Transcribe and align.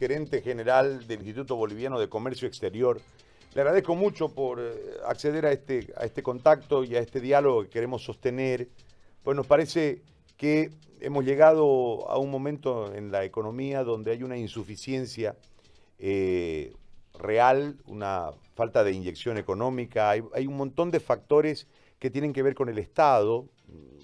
gerente 0.00 0.40
general 0.40 1.06
del 1.06 1.18
Instituto 1.18 1.56
Boliviano 1.56 2.00
de 2.00 2.08
Comercio 2.08 2.48
Exterior. 2.48 2.98
Le 3.54 3.60
agradezco 3.60 3.94
mucho 3.94 4.30
por 4.30 4.58
eh, 4.58 4.72
acceder 5.06 5.44
a 5.44 5.52
este, 5.52 5.92
a 5.94 6.06
este 6.06 6.22
contacto 6.22 6.84
y 6.84 6.96
a 6.96 7.00
este 7.00 7.20
diálogo 7.20 7.64
que 7.64 7.68
queremos 7.68 8.02
sostener, 8.02 8.68
pues 9.22 9.36
nos 9.36 9.46
parece 9.46 10.00
que 10.38 10.70
hemos 11.00 11.26
llegado 11.26 12.08
a 12.08 12.16
un 12.16 12.30
momento 12.30 12.94
en 12.94 13.12
la 13.12 13.24
economía 13.24 13.84
donde 13.84 14.12
hay 14.12 14.22
una 14.22 14.38
insuficiencia 14.38 15.36
eh, 15.98 16.72
real, 17.18 17.76
una 17.86 18.30
falta 18.54 18.82
de 18.82 18.92
inyección 18.92 19.36
económica, 19.36 20.08
hay, 20.08 20.46
un 20.46 20.56
montón 20.56 20.90
de 20.90 21.00
factores 21.00 21.66
que 21.98 22.08
tienen 22.08 22.32
que 22.32 22.42
ver 22.42 22.54
con 22.54 22.70
el 22.70 22.78
Estado, 22.78 23.44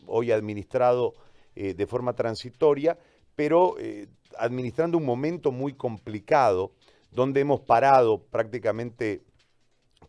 hoy 0.06 0.30
administrado 0.30 1.14
eh, 1.54 1.72
de 1.72 1.86
forma 1.86 2.12
transitoria, 2.12 2.98
pero 3.34 3.76
administrando 4.38 4.98
un 4.98 5.04
momento 5.04 5.52
muy 5.52 5.74
complicado 5.74 6.72
donde 7.10 7.40
hemos 7.40 7.60
parado 7.60 8.22
prácticamente 8.22 9.22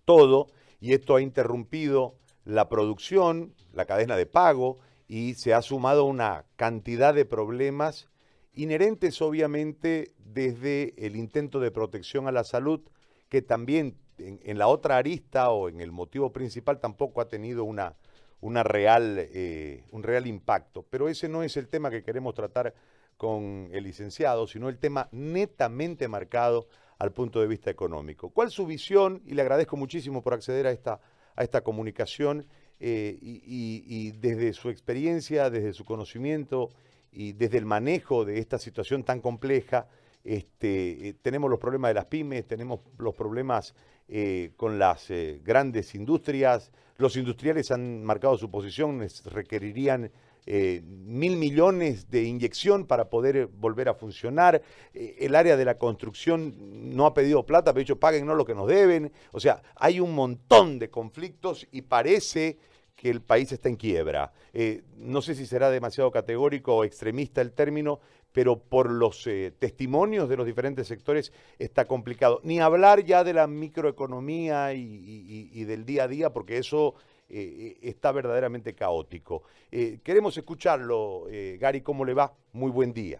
todo 0.05 0.47
y 0.79 0.93
esto 0.93 1.15
ha 1.15 1.21
interrumpido 1.21 2.15
la 2.45 2.69
producción, 2.69 3.53
la 3.73 3.85
cadena 3.85 4.15
de 4.15 4.25
pago 4.25 4.79
y 5.07 5.35
se 5.35 5.53
ha 5.53 5.61
sumado 5.61 6.05
una 6.05 6.45
cantidad 6.55 7.13
de 7.13 7.25
problemas 7.25 8.09
inherentes 8.53 9.21
obviamente 9.21 10.13
desde 10.17 10.93
el 10.97 11.15
intento 11.15 11.59
de 11.59 11.71
protección 11.71 12.27
a 12.27 12.31
la 12.31 12.43
salud 12.43 12.81
que 13.29 13.41
también 13.41 13.97
en, 14.17 14.57
la 14.57 14.67
otra 14.67 14.97
arista 14.97 15.49
o 15.51 15.69
en 15.69 15.81
el 15.81 15.91
motivo 15.91 16.31
principal 16.31 16.79
tampoco 16.79 17.21
ha 17.21 17.27
tenido 17.27 17.63
una, 17.63 17.95
una 18.41 18.63
real, 18.63 19.15
eh, 19.19 19.83
un 19.91 20.03
real 20.03 20.27
impacto. 20.27 20.85
Pero 20.89 21.09
ese 21.09 21.29
no 21.29 21.43
es 21.43 21.57
el 21.57 21.67
tema 21.67 21.89
que 21.89 22.03
queremos 22.03 22.33
tratar 22.33 22.73
con 23.17 23.69
el 23.71 23.83
licenciado, 23.83 24.47
sino 24.47 24.69
el 24.69 24.77
tema 24.77 25.09
netamente 25.11 26.07
marcado 26.07 26.67
al 26.99 27.11
punto 27.11 27.41
de 27.41 27.47
vista 27.47 27.69
económico. 27.69 28.29
¿Cuál 28.29 28.47
es 28.47 28.53
su 28.53 28.65
visión? 28.65 29.21
Y 29.25 29.33
le 29.33 29.41
agradezco 29.41 29.77
muchísimo 29.77 30.21
por 30.21 30.33
acceder 30.33 30.67
a 30.67 30.71
esta, 30.71 30.99
a 31.35 31.43
esta 31.43 31.61
comunicación 31.61 32.45
eh, 32.79 33.17
y, 33.21 34.11
desde 34.11 34.53
su 34.53 34.69
experiencia, 34.69 35.49
desde 35.49 35.73
su 35.73 35.83
conocimiento 35.83 36.69
y 37.11 37.33
desde 37.33 37.57
el 37.57 37.65
manejo 37.65 38.23
de 38.25 38.39
esta 38.39 38.59
situación 38.59 39.03
tan 39.03 39.19
compleja, 39.21 39.87
este, 40.23 41.09
eh, 41.09 41.15
tenemos 41.21 41.49
los 41.49 41.59
problemas 41.59 41.89
de 41.89 41.95
las 41.95 42.05
pymes, 42.05 42.45
tenemos 42.45 42.81
los 42.97 43.15
problemas 43.15 43.73
eh, 44.07 44.51
con 44.57 44.77
las 44.77 45.11
grandes 45.43 45.95
industrias, 45.95 46.71
los 46.97 47.15
industriales 47.15 47.71
han 47.71 48.03
marcado 48.03 48.37
su 48.37 48.49
posición, 48.49 49.05
requerirían 49.25 50.11
eh, 50.49 50.81
mil 50.85 51.35
millones 51.35 52.09
de 52.09 52.23
inyección 52.23 52.85
para 52.85 53.09
poder 53.09 53.47
volver 53.47 53.89
a 53.89 53.93
funcionar. 53.93 54.61
Eh, 54.93 55.17
el 55.19 55.35
área 55.35 55.57
de 55.57 55.65
la 55.65 55.77
construcción 55.77 56.95
no 56.95 57.05
ha 57.05 57.13
pedido 57.13 57.45
plata, 57.45 57.73
pero 57.73 57.81
dicho 57.81 57.99
paguen 57.99 58.25
no 58.25 58.33
lo 58.33 58.45
que 58.45 58.55
nos 58.55 58.69
deben. 58.69 59.11
O 59.33 59.41
sea, 59.41 59.61
hay 59.75 59.99
un 59.99 60.15
montón 60.15 60.79
de 60.79 60.89
conflictos 60.89 61.67
y 61.69 61.81
parece 61.81 62.57
que 62.95 63.09
el 63.09 63.21
país 63.21 63.51
está 63.51 63.67
en 63.67 63.75
quiebra. 63.75 64.31
Eh, 64.53 64.83
no 64.95 65.21
sé 65.21 65.35
si 65.35 65.45
será 65.45 65.69
demasiado 65.69 66.11
categórico 66.11 66.77
o 66.77 66.85
extremista 66.85 67.41
el 67.41 67.51
término, 67.51 67.99
pero 68.31 68.57
por 68.57 68.89
los 68.89 69.27
testimonios 69.59 70.29
de 70.29 70.37
los 70.37 70.45
diferentes 70.45 70.87
sectores 70.87 71.33
está 71.59 71.85
complicado. 71.85 72.39
Ni 72.43 72.61
hablar 72.61 73.03
ya 73.03 73.25
de 73.25 73.33
la 73.33 73.47
microeconomía 73.47 74.73
y 74.73 75.63
del 75.65 75.85
día 75.85 76.03
a 76.03 76.07
día, 76.07 76.31
porque 76.31 76.57
eso 76.57 76.93
eh, 77.29 77.77
está 77.81 78.11
verdaderamente 78.11 78.73
caótico. 78.73 79.43
Eh, 79.71 79.99
queremos 80.03 80.37
escucharlo, 80.37 81.25
eh, 81.29 81.57
Gary, 81.59 81.81
¿cómo 81.81 82.05
le 82.05 82.13
va? 82.13 82.31
Muy 82.53 82.71
buen 82.71 82.93
día. 82.93 83.19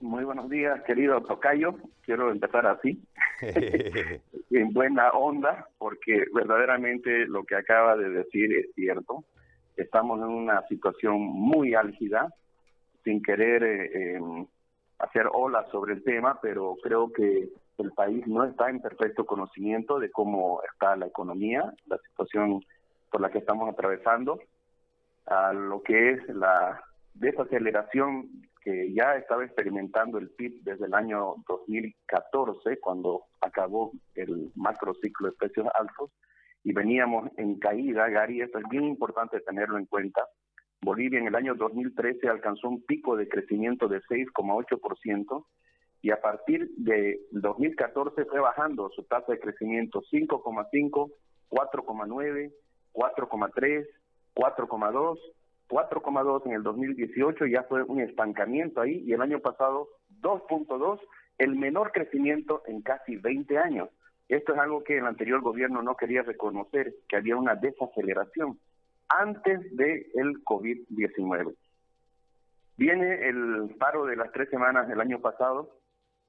Muy 0.00 0.24
buenos 0.24 0.50
días, 0.50 0.82
querido 0.84 1.22
Tocayo. 1.22 1.74
Quiero 2.02 2.30
empezar 2.30 2.66
así, 2.66 3.02
en 4.50 4.72
buena 4.72 5.10
onda, 5.10 5.68
porque 5.78 6.24
verdaderamente 6.34 7.26
lo 7.26 7.44
que 7.44 7.56
acaba 7.56 7.96
de 7.96 8.10
decir 8.10 8.52
es 8.54 8.74
cierto. 8.74 9.24
Estamos 9.76 10.18
en 10.20 10.28
una 10.28 10.66
situación 10.68 11.20
muy 11.20 11.74
álgida, 11.74 12.30
sin 13.04 13.22
querer 13.22 13.62
em, 13.62 14.46
hacer 14.98 15.28
olas 15.32 15.68
sobre 15.70 15.94
el 15.94 16.02
tema, 16.02 16.40
pero 16.40 16.76
creo 16.82 17.12
que 17.12 17.48
el 17.78 17.92
país 17.92 18.26
no 18.26 18.44
está 18.44 18.70
en 18.70 18.80
perfecto 18.80 19.24
conocimiento 19.24 19.98
de 19.98 20.10
cómo 20.10 20.60
está 20.72 20.96
la 20.96 21.06
economía, 21.06 21.72
la 21.86 21.98
situación 21.98 22.62
por 23.10 23.20
la 23.20 23.30
que 23.30 23.38
estamos 23.38 23.68
atravesando, 23.68 24.38
a 25.26 25.52
lo 25.52 25.82
que 25.82 26.10
es 26.10 26.28
la 26.28 26.82
desaceleración 27.14 28.28
que 28.62 28.92
ya 28.92 29.16
estaba 29.16 29.44
experimentando 29.44 30.18
el 30.18 30.30
PIB 30.30 30.62
desde 30.62 30.86
el 30.86 30.94
año 30.94 31.36
2014, 31.48 32.80
cuando 32.80 33.24
acabó 33.40 33.92
el 34.14 34.50
macro 34.56 34.92
ciclo 34.94 35.28
de 35.28 35.36
precios 35.36 35.66
altos, 35.74 36.10
y 36.64 36.72
veníamos 36.72 37.30
en 37.36 37.60
caída, 37.60 38.08
Gary, 38.08 38.40
esto 38.40 38.58
es 38.58 38.64
bien 38.68 38.84
importante 38.84 39.40
tenerlo 39.40 39.78
en 39.78 39.86
cuenta. 39.86 40.26
Bolivia 40.82 41.20
en 41.20 41.28
el 41.28 41.36
año 41.36 41.54
2013 41.54 42.28
alcanzó 42.28 42.68
un 42.68 42.82
pico 42.82 43.16
de 43.16 43.28
crecimiento 43.28 43.86
de 43.86 44.00
6,8% 44.02 45.46
y 46.02 46.10
a 46.10 46.20
partir 46.20 46.68
de 46.76 47.20
2014 47.30 48.24
fue 48.24 48.40
bajando 48.40 48.90
su 48.90 49.04
tasa 49.04 49.32
de 49.32 49.38
crecimiento 49.38 50.02
5,5, 50.12 51.12
4,9, 51.50 52.52
4,3, 52.96 53.86
4,2, 54.34 55.18
4,2 55.68 56.46
en 56.46 56.52
el 56.52 56.62
2018, 56.62 57.46
ya 57.46 57.64
fue 57.64 57.82
un 57.82 58.00
estancamiento 58.00 58.80
ahí, 58.80 59.02
y 59.06 59.12
el 59.12 59.20
año 59.20 59.40
pasado 59.40 59.88
2,2, 60.22 60.98
el 61.38 61.56
menor 61.56 61.92
crecimiento 61.92 62.62
en 62.66 62.80
casi 62.80 63.16
20 63.16 63.58
años. 63.58 63.90
Esto 64.28 64.54
es 64.54 64.58
algo 64.58 64.82
que 64.82 64.98
el 64.98 65.06
anterior 65.06 65.40
gobierno 65.42 65.82
no 65.82 65.96
quería 65.96 66.22
reconocer, 66.22 66.94
que 67.08 67.16
había 67.16 67.36
una 67.36 67.54
desaceleración 67.54 68.58
antes 69.08 69.60
del 69.76 70.06
el 70.14 70.42
COVID-19. 70.44 71.54
Viene 72.76 73.28
el 73.28 73.76
paro 73.78 74.06
de 74.06 74.16
las 74.16 74.32
tres 74.32 74.50
semanas 74.50 74.88
del 74.88 75.00
año 75.00 75.20
pasado 75.20 75.78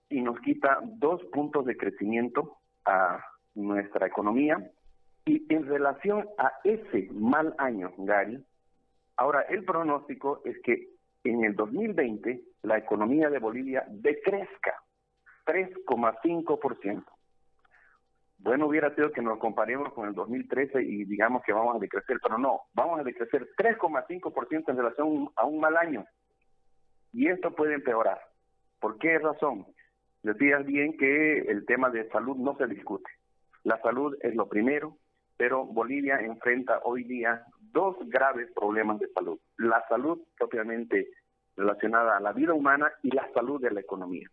y 0.10 0.22
nos 0.22 0.40
quita 0.42 0.80
dos 0.84 1.24
puntos 1.34 1.66
de 1.66 1.76
crecimiento 1.76 2.58
a 2.86 3.20
nuestra 3.56 4.08
economía 4.08 4.72
y 5.28 5.46
en 5.50 5.68
relación 5.68 6.26
a 6.38 6.54
ese 6.64 7.10
mal 7.12 7.54
año, 7.58 7.92
Gary, 7.98 8.42
ahora 9.18 9.42
el 9.42 9.66
pronóstico 9.66 10.42
es 10.46 10.58
que 10.64 10.88
en 11.26 11.44
el 11.44 11.54
2020 11.54 12.42
la 12.64 12.78
economía 12.78 13.30
de 13.30 13.40
Bolivia 13.40 13.86
decrezca 13.90 14.82
3,5%. 15.46 17.04
Bueno, 18.40 18.68
hubiera 18.68 18.96
sido 18.96 19.12
que 19.12 19.22
nos 19.22 19.38
comparemos 19.40 19.92
con 19.92 20.08
el 20.08 20.16
2013 20.16 20.82
y 20.82 21.04
digamos 21.04 21.44
que 21.44 21.52
vamos 21.52 21.76
a 21.76 21.80
decrecer, 21.80 22.20
pero 22.24 22.38
no, 22.38 22.62
vamos 22.74 23.02
a 23.02 23.04
decrecer 23.04 23.50
3,5% 23.58 24.70
en 24.70 24.78
relación 24.78 25.30
a 25.36 25.46
un 25.46 25.60
mal 25.60 25.76
año. 25.76 26.06
Y 27.12 27.28
esto 27.28 27.54
puede 27.54 27.74
empeorar. 27.74 28.22
¿Por 28.80 28.98
qué 28.98 29.20
razón? 29.20 29.66
Decías 30.24 30.66
bien 30.66 30.96
que 30.98 31.40
el 31.40 31.66
tema 31.66 31.90
de 31.90 32.08
salud 32.12 32.38
no 32.38 32.56
se 32.56 32.68
discute. 32.68 33.10
La 33.64 33.82
salud 33.82 34.16
es 34.22 34.34
lo 34.36 34.48
primero, 34.48 34.98
pero 35.38 35.66
Bolivia 35.66 36.20
enfrenta 36.20 36.82
hoy 36.84 37.04
día 37.04 37.46
dos 37.72 37.96
graves 38.08 38.52
problemas 38.54 39.00
de 39.00 39.08
salud. 39.10 39.40
La 39.58 39.86
salud 39.88 40.20
propiamente 40.38 41.10
relacionada 41.56 42.18
a 42.18 42.20
la 42.20 42.34
vida 42.34 42.54
humana 42.54 42.92
y 43.04 43.12
la 43.12 43.32
salud 43.34 43.62
de 43.62 43.72
la 43.72 43.82
economía. 43.82 44.28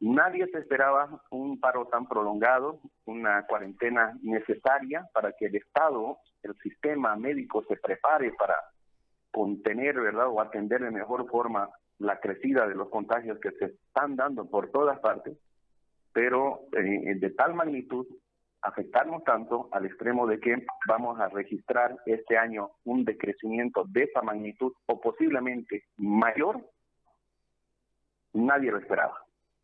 Nadie 0.00 0.46
se 0.48 0.58
esperaba 0.58 1.22
un 1.30 1.60
paro 1.60 1.86
tan 1.86 2.06
prolongado, 2.06 2.80
una 3.06 3.46
cuarentena 3.46 4.12
necesaria 4.22 5.08
para 5.12 5.32
que 5.32 5.46
el 5.46 5.56
Estado, 5.56 6.18
el 6.42 6.54
sistema 6.56 7.16
médico 7.16 7.64
se 7.68 7.76
prepare 7.76 8.32
para 8.32 8.56
contener, 9.30 10.00
¿verdad?, 10.00 10.28
o 10.28 10.40
atender 10.40 10.82
de 10.82 10.90
mejor 10.90 11.28
forma 11.28 11.70
la 11.98 12.20
crecida 12.20 12.66
de 12.66 12.74
los 12.74 12.88
contagios 12.90 13.38
que 13.38 13.52
se 13.52 13.66
están 13.66 14.16
dando 14.16 14.48
por 14.48 14.70
todas 14.70 14.98
partes, 15.00 15.38
pero 16.12 16.60
eh, 16.72 17.14
de 17.16 17.30
tal 17.30 17.54
magnitud 17.54 18.06
afectarnos 18.64 19.22
tanto 19.24 19.68
al 19.72 19.84
extremo 19.84 20.26
de 20.26 20.40
que 20.40 20.66
vamos 20.88 21.20
a 21.20 21.28
registrar 21.28 21.96
este 22.06 22.38
año 22.38 22.70
un 22.84 23.04
decrecimiento 23.04 23.84
de 23.88 24.04
esa 24.04 24.22
magnitud 24.22 24.72
o 24.86 25.00
posiblemente 25.00 25.84
mayor, 25.98 26.60
nadie 28.32 28.72
lo 28.72 28.78
esperaba. 28.78 29.18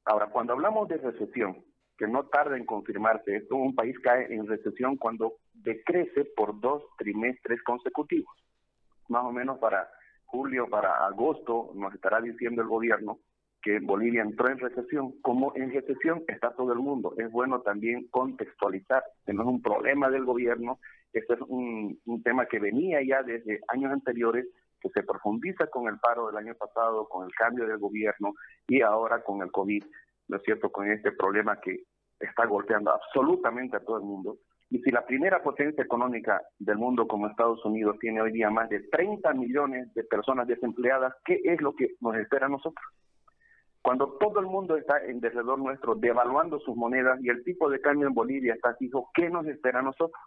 Ahora, 0.05 0.27
cuando 0.27 0.53
hablamos 0.53 0.87
de 0.89 0.99
recesión, 0.99 1.65
que 1.97 2.07
no 2.07 2.27
tarda 2.27 2.57
en 2.57 2.67
confirmarse, 2.67 3.47
un 3.51 3.75
país 3.75 3.99
cae 4.01 4.33
en 4.35 4.47
recesión 4.47 4.97
cuando 4.97 5.35
decrece 5.53 6.25
por 6.37 6.59
dos 6.61 6.83
trimestres 6.97 7.63
consecutivos. 7.63 8.35
Más 9.09 9.25
o 9.25 9.33
menos 9.33 9.59
para 9.59 9.89
julio, 10.27 10.69
para 10.69 11.07
agosto, 11.07 11.73
nos 11.75 11.95
estará 11.95 12.21
diciendo 12.21 12.63
el 12.63 12.69
gobierno 12.69 13.19
que 13.63 13.79
Bolivia 13.81 14.23
entró 14.23 14.49
en 14.49 14.59
recesión. 14.59 15.21
Como 15.23 15.53
en 15.55 15.73
recesión 15.73 16.23
está 16.29 16.53
todo 16.55 16.73
el 16.73 16.79
mundo, 16.79 17.15
es 17.19 17.31
bueno 17.31 17.61
también 17.61 18.09
contextualizar, 18.11 19.03
no 19.27 19.43
es 19.43 19.49
un 19.49 19.63
problema 19.63 20.09
del 20.11 20.25
gobierno, 20.25 20.79
este 21.13 21.35
es 21.35 21.41
un, 21.49 22.01
tema 22.25 22.47
que 22.47 22.59
venía 22.59 23.01
ya 23.03 23.23
desde 23.23 23.61
años 23.69 23.93
anteriores, 23.93 24.47
que 24.81 24.89
se 24.91 25.03
profundiza 25.03 25.67
con 25.67 25.89
el 25.89 25.99
paro 25.99 26.29
del 26.29 26.37
año 26.37 26.55
pasado, 26.55 27.07
con 27.09 27.27
el 27.27 27.35
cambio 27.35 27.67
del 27.67 27.79
gobierno 27.79 28.33
y 28.67 28.81
ahora 28.81 29.23
con 29.23 29.43
el 29.43 29.51
COVID. 29.51 29.85
¿no 30.31 30.37
es 30.37 30.43
cierto?, 30.45 30.71
con 30.71 30.91
este 30.91 31.13
problema 31.13 31.61
que 31.61 31.83
está 32.19 32.47
golpeando 32.47 32.93
absolutamente 32.93 33.77
a 33.77 33.81
todo 33.81 33.99
el 33.99 34.05
mundo. 34.05 34.39
Y 34.71 34.79
si 34.83 34.91
la 34.91 35.05
primera 35.05 35.43
potencia 35.43 35.83
económica 35.83 36.41
del 36.59 36.79
mundo 36.79 37.09
como 37.09 37.27
Estados 37.27 37.65
Unidos 37.65 37.99
tiene 37.99 38.21
hoy 38.21 38.31
día 38.31 38.51
más 38.51 38.69
de 38.69 38.81
30 38.81 39.35
millones 39.35 39.93
de 39.95 40.05
personas 40.05 40.47
desempleadas, 40.47 41.13
¿qué 41.25 41.41
es 41.43 41.61
lo 41.61 41.75
que 41.75 41.97
nos 42.01 42.15
espera 42.15 42.47
a 42.47 42.51
nosotros? 42.51 42.87
Cuando 43.83 44.19
todo 44.19 44.41
el 44.41 44.47
mundo 44.47 44.77
está 44.77 45.03
en 45.05 45.21
derredor 45.21 45.59
nuestro 45.59 45.95
devaluando 45.95 46.61
sus 46.61 46.77
monedas 46.77 47.19
y 47.23 47.31
el 47.31 47.43
tipo 47.45 47.71
de 47.71 47.81
cambio 47.81 48.09
en 48.09 48.15
Bolivia 48.15 48.55
está 48.55 48.75
fijo, 48.75 49.11
¿qué 49.15 49.31
nos 49.31 49.47
espera 49.47 49.81
a 49.81 49.83
nosotros? 49.83 50.21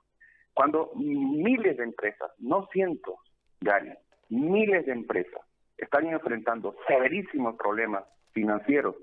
Cuando 0.54 0.92
miles 0.96 1.78
de 1.78 1.84
empresas, 1.84 2.32
no 2.40 2.68
cientos, 2.72 3.16
Gary, 3.62 3.94
miles 4.30 4.86
de 4.86 4.94
empresas 4.94 5.42
están 5.78 6.08
enfrentando 6.08 6.76
severísimos 6.88 7.56
problemas 7.56 8.06
financieros 8.32 8.96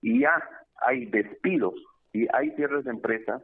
y 0.00 0.20
ya 0.20 0.42
hay 0.76 1.06
despidos 1.06 1.74
y 2.12 2.26
hay 2.32 2.50
cierres 2.52 2.84
de 2.84 2.90
empresas, 2.90 3.42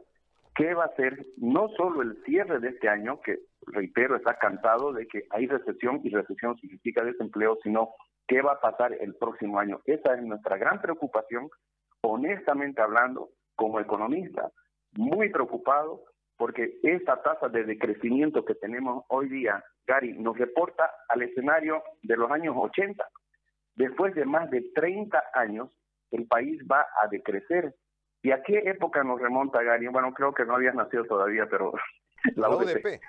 ¿qué 0.55 0.73
va 0.73 0.85
a 0.85 0.95
ser 0.95 1.25
no 1.37 1.69
solo 1.69 2.01
el 2.01 2.21
cierre 2.23 2.59
de 2.59 2.69
este 2.69 2.89
año, 2.89 3.21
que 3.21 3.39
reitero, 3.67 4.15
está 4.15 4.37
cantado 4.37 4.93
de 4.93 5.07
que 5.07 5.25
hay 5.29 5.47
recesión 5.47 6.01
y 6.03 6.09
recesión 6.09 6.57
significa 6.57 7.03
desempleo, 7.03 7.57
sino 7.63 7.89
qué 8.29 8.41
va 8.41 8.53
a 8.53 8.61
pasar 8.61 8.93
el 8.93 9.15
próximo 9.15 9.59
año? 9.59 9.81
Esa 9.85 10.13
es 10.13 10.21
nuestra 10.21 10.57
gran 10.57 10.79
preocupación, 10.79 11.49
honestamente 12.01 12.81
hablando, 12.81 13.31
como 13.55 13.79
economista, 13.81 14.49
muy 14.93 15.29
preocupado 15.29 16.03
porque 16.37 16.79
esta 16.83 17.21
tasa 17.21 17.49
de 17.49 17.65
decrecimiento 17.65 18.45
que 18.45 18.55
tenemos 18.55 19.03
hoy 19.09 19.27
día, 19.27 19.61
Gary, 19.85 20.13
nos 20.17 20.37
reporta 20.37 20.89
al 21.09 21.23
escenario 21.23 21.83
de 22.01 22.15
los 22.15 22.31
años 22.31 22.55
80. 22.57 23.05
Después 23.75 24.15
de 24.15 24.23
más 24.23 24.49
de 24.49 24.61
30 24.73 25.21
años, 25.33 25.69
el 26.11 26.27
país 26.27 26.61
va 26.71 26.87
a 27.03 27.07
decrecer. 27.07 27.75
¿Y 28.21 28.31
a 28.31 28.41
qué 28.43 28.59
época 28.59 29.03
nos 29.03 29.19
remonta, 29.19 29.61
Gary? 29.61 29.87
Bueno, 29.87 30.13
creo 30.13 30.33
que 30.33 30.45
no 30.45 30.55
habías 30.55 30.75
nacido 30.75 31.03
todavía, 31.05 31.47
pero 31.49 31.73
la, 32.35 32.49
UDP. 32.49 33.01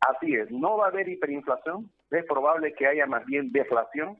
Así 0.00 0.34
es, 0.36 0.50
no 0.50 0.76
va 0.76 0.86
a 0.86 0.88
haber 0.88 1.08
hiperinflación, 1.08 1.90
es 2.18 2.24
probable 2.26 2.74
que 2.74 2.86
haya 2.86 3.06
más 3.06 3.24
bien 3.24 3.52
deflación, 3.52 4.18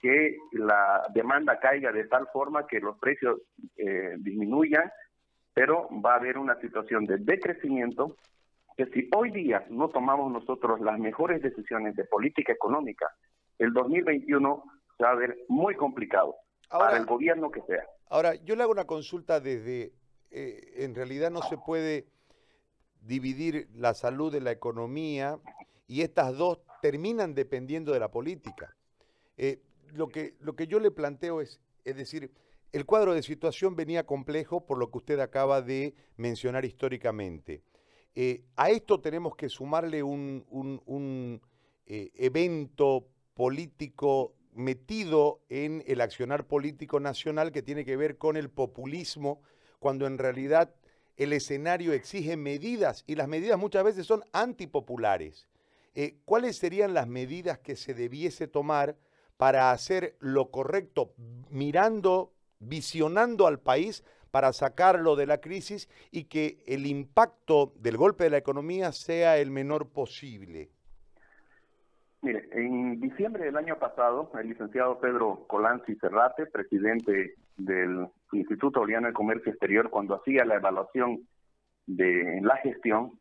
que 0.00 0.36
la 0.52 1.06
demanda 1.14 1.58
caiga 1.58 1.92
de 1.92 2.04
tal 2.04 2.26
forma 2.32 2.66
que 2.66 2.80
los 2.80 2.98
precios 2.98 3.40
eh, 3.76 4.16
disminuyan, 4.18 4.90
pero 5.52 5.88
va 6.04 6.14
a 6.14 6.16
haber 6.16 6.36
una 6.38 6.60
situación 6.60 7.06
de 7.06 7.18
decrecimiento 7.18 8.16
que 8.76 8.86
si 8.86 9.08
hoy 9.16 9.30
día 9.30 9.64
no 9.70 9.88
tomamos 9.88 10.32
nosotros 10.32 10.80
las 10.80 10.98
mejores 10.98 11.40
decisiones 11.40 11.94
de 11.96 12.04
política 12.04 12.52
económica, 12.52 13.06
el 13.58 13.72
2021 13.72 14.64
va 15.02 15.10
a 15.10 15.14
ver 15.14 15.36
muy 15.48 15.74
complicado 15.74 16.34
para 16.68 16.96
el 16.96 17.06
gobierno 17.06 17.50
que 17.50 17.62
sea. 17.62 17.84
Ahora, 18.10 18.34
yo 18.34 18.56
le 18.56 18.62
hago 18.62 18.72
una 18.72 18.86
consulta 18.86 19.40
desde, 19.40 19.92
eh, 20.30 20.74
en 20.78 20.94
realidad 20.94 21.30
no 21.30 21.42
se 21.42 21.56
puede 21.56 22.06
dividir 23.00 23.68
la 23.74 23.94
salud 23.94 24.32
de 24.32 24.40
la 24.40 24.50
economía 24.50 25.38
y 25.86 26.02
estas 26.02 26.36
dos 26.36 26.60
terminan 26.84 27.34
dependiendo 27.34 27.94
de 27.94 27.98
la 27.98 28.10
política. 28.10 28.76
Eh, 29.38 29.62
lo, 29.94 30.08
que, 30.08 30.34
lo 30.40 30.54
que 30.54 30.66
yo 30.66 30.78
le 30.80 30.90
planteo 30.90 31.40
es, 31.40 31.58
es 31.82 31.96
decir, 31.96 32.30
el 32.72 32.84
cuadro 32.84 33.14
de 33.14 33.22
situación 33.22 33.74
venía 33.74 34.04
complejo 34.04 34.66
por 34.66 34.76
lo 34.76 34.90
que 34.90 34.98
usted 34.98 35.18
acaba 35.20 35.62
de 35.62 35.94
mencionar 36.18 36.66
históricamente. 36.66 37.62
Eh, 38.14 38.44
a 38.56 38.68
esto 38.68 39.00
tenemos 39.00 39.34
que 39.34 39.48
sumarle 39.48 40.02
un, 40.02 40.44
un, 40.50 41.40
evento 41.86 43.08
político 43.32 44.34
metido 44.52 45.40
en 45.48 45.82
el 45.86 46.02
accionar 46.02 46.46
político 46.46 47.00
nacional 47.00 47.50
que 47.50 47.62
tiene 47.62 47.86
que 47.86 47.96
ver 47.96 48.18
con 48.18 48.36
el 48.36 48.50
populismo, 48.50 49.40
cuando 49.78 50.06
en 50.06 50.18
realidad 50.18 50.74
el 51.16 51.32
escenario 51.32 51.94
exige 51.94 52.36
medidas 52.36 53.04
y 53.06 53.14
las 53.14 53.26
medidas 53.26 53.58
muchas 53.58 53.84
veces 53.84 54.06
son 54.06 54.22
antipopulares. 54.34 55.48
Eh, 55.94 56.16
¿Cuáles 56.24 56.56
serían 56.56 56.92
las 56.94 57.06
medidas 57.06 57.58
que 57.58 57.76
se 57.76 57.94
debiese 57.94 58.48
tomar 58.48 58.96
para 59.36 59.70
hacer 59.70 60.16
lo 60.20 60.50
correcto, 60.50 61.12
mirando, 61.50 62.32
visionando 62.58 63.46
al 63.46 63.60
país 63.60 64.04
para 64.30 64.52
sacarlo 64.52 65.14
de 65.14 65.26
la 65.26 65.38
crisis 65.38 65.88
y 66.10 66.24
que 66.24 66.58
el 66.66 66.86
impacto 66.86 67.72
del 67.76 67.96
golpe 67.96 68.24
de 68.24 68.30
la 68.30 68.38
economía 68.38 68.90
sea 68.90 69.38
el 69.38 69.50
menor 69.50 69.90
posible? 69.90 70.70
Mire, 72.22 72.48
en 72.52 73.00
diciembre 73.00 73.44
del 73.44 73.56
año 73.56 73.78
pasado, 73.78 74.32
el 74.40 74.48
licenciado 74.48 74.98
Pedro 74.98 75.44
Colanzi 75.46 75.94
Cerrate, 75.96 76.46
presidente 76.46 77.34
del 77.56 78.08
Instituto 78.32 78.80
Boliviano 78.80 79.06
de 79.08 79.12
Comercio 79.12 79.52
Exterior, 79.52 79.90
cuando 79.90 80.16
hacía 80.16 80.44
la 80.44 80.56
evaluación 80.56 81.28
de 81.86 82.40
la 82.42 82.56
gestión, 82.56 83.20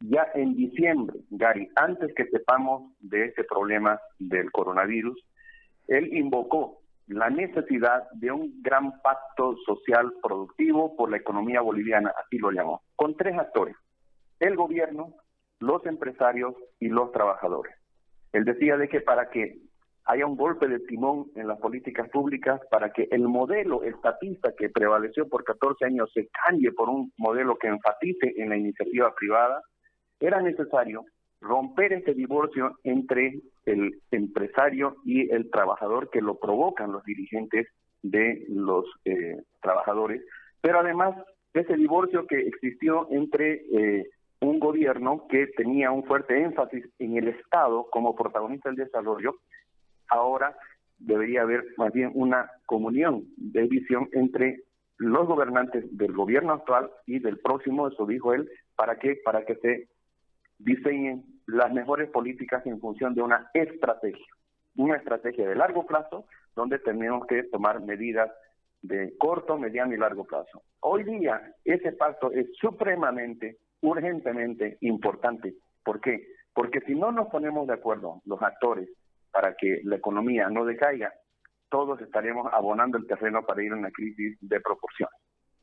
ya 0.00 0.28
en 0.34 0.54
diciembre, 0.54 1.18
Gary, 1.30 1.68
antes 1.76 2.14
que 2.14 2.26
sepamos 2.26 2.92
de 3.00 3.26
este 3.26 3.44
problema 3.44 4.00
del 4.18 4.50
coronavirus, 4.52 5.18
él 5.88 6.14
invocó 6.16 6.80
la 7.08 7.30
necesidad 7.30 8.04
de 8.12 8.30
un 8.30 8.62
gran 8.62 9.00
pacto 9.00 9.56
social 9.66 10.12
productivo 10.22 10.94
por 10.94 11.10
la 11.10 11.16
economía 11.16 11.62
boliviana, 11.62 12.12
así 12.22 12.38
lo 12.38 12.50
llamó, 12.50 12.82
con 12.96 13.16
tres 13.16 13.36
actores, 13.38 13.74
el 14.40 14.56
gobierno, 14.56 15.14
los 15.58 15.84
empresarios 15.86 16.54
y 16.78 16.88
los 16.88 17.10
trabajadores. 17.10 17.74
Él 18.32 18.44
decía 18.44 18.76
de 18.76 18.88
que 18.88 19.00
para 19.00 19.30
que 19.30 19.58
haya 20.04 20.26
un 20.26 20.36
golpe 20.36 20.68
de 20.68 20.80
timón 20.80 21.26
en 21.34 21.48
las 21.48 21.58
políticas 21.58 22.08
públicas, 22.10 22.60
para 22.70 22.92
que 22.92 23.08
el 23.10 23.26
modelo 23.28 23.82
estatista 23.82 24.52
que 24.56 24.70
prevaleció 24.70 25.28
por 25.28 25.44
14 25.44 25.84
años 25.84 26.10
se 26.14 26.28
cambie 26.28 26.72
por 26.72 26.88
un 26.88 27.12
modelo 27.18 27.56
que 27.56 27.68
enfatice 27.68 28.34
en 28.36 28.50
la 28.50 28.56
iniciativa 28.56 29.14
privada, 29.14 29.62
era 30.20 30.40
necesario 30.40 31.04
romper 31.40 31.92
este 31.92 32.14
divorcio 32.14 32.78
entre 32.82 33.40
el 33.64 34.00
empresario 34.10 34.96
y 35.04 35.30
el 35.30 35.50
trabajador 35.50 36.10
que 36.10 36.20
lo 36.20 36.38
provocan 36.38 36.92
los 36.92 37.04
dirigentes 37.04 37.68
de 38.02 38.44
los 38.48 38.86
eh, 39.04 39.42
trabajadores, 39.60 40.22
pero 40.60 40.80
además 40.80 41.14
ese 41.54 41.76
divorcio 41.76 42.26
que 42.26 42.38
existió 42.40 43.08
entre 43.10 43.62
eh, 43.72 44.10
un 44.40 44.60
gobierno 44.60 45.26
que 45.28 45.48
tenía 45.56 45.90
un 45.90 46.04
fuerte 46.04 46.40
énfasis 46.40 46.84
en 46.98 47.16
el 47.16 47.28
Estado 47.28 47.88
como 47.90 48.14
protagonista 48.14 48.68
del 48.68 48.84
desarrollo, 48.84 49.36
ahora 50.08 50.56
debería 50.98 51.42
haber 51.42 51.64
más 51.76 51.92
bien 51.92 52.10
una 52.14 52.50
comunión 52.66 53.24
de 53.36 53.62
visión 53.66 54.08
entre 54.12 54.62
los 54.96 55.26
gobernantes 55.26 55.84
del 55.96 56.12
gobierno 56.12 56.52
actual 56.52 56.90
y 57.06 57.20
del 57.20 57.38
próximo, 57.38 57.88
eso 57.88 58.04
dijo 58.06 58.34
él, 58.34 58.48
para 58.76 58.98
que 58.98 59.16
para 59.24 59.44
que 59.44 59.54
se 59.56 59.88
diseñen 60.58 61.24
las 61.46 61.72
mejores 61.72 62.10
políticas 62.10 62.64
en 62.66 62.80
función 62.80 63.14
de 63.14 63.22
una 63.22 63.50
estrategia, 63.54 64.26
una 64.76 64.96
estrategia 64.96 65.48
de 65.48 65.54
largo 65.54 65.86
plazo 65.86 66.26
donde 66.54 66.78
tenemos 66.78 67.26
que 67.26 67.44
tomar 67.44 67.80
medidas 67.80 68.30
de 68.82 69.16
corto, 69.18 69.58
mediano 69.58 69.94
y 69.94 69.98
largo 69.98 70.24
plazo. 70.24 70.62
Hoy 70.80 71.04
día 71.04 71.54
ese 71.64 71.92
pacto 71.92 72.30
es 72.32 72.46
supremamente 72.60 73.58
urgentemente 73.80 74.76
importante. 74.80 75.54
¿Por 75.84 76.00
qué? 76.00 76.26
Porque 76.52 76.80
si 76.80 76.94
no 76.94 77.12
nos 77.12 77.28
ponemos 77.28 77.66
de 77.66 77.74
acuerdo 77.74 78.20
los 78.24 78.42
actores 78.42 78.88
para 79.30 79.54
que 79.54 79.80
la 79.84 79.96
economía 79.96 80.48
no 80.48 80.64
decaiga, 80.64 81.12
todos 81.70 82.00
estaremos 82.00 82.52
abonando 82.52 82.98
el 82.98 83.06
terreno 83.06 83.44
para 83.44 83.62
ir 83.62 83.72
a 83.72 83.76
una 83.76 83.90
crisis 83.90 84.38
de 84.40 84.60
proporción. 84.60 85.08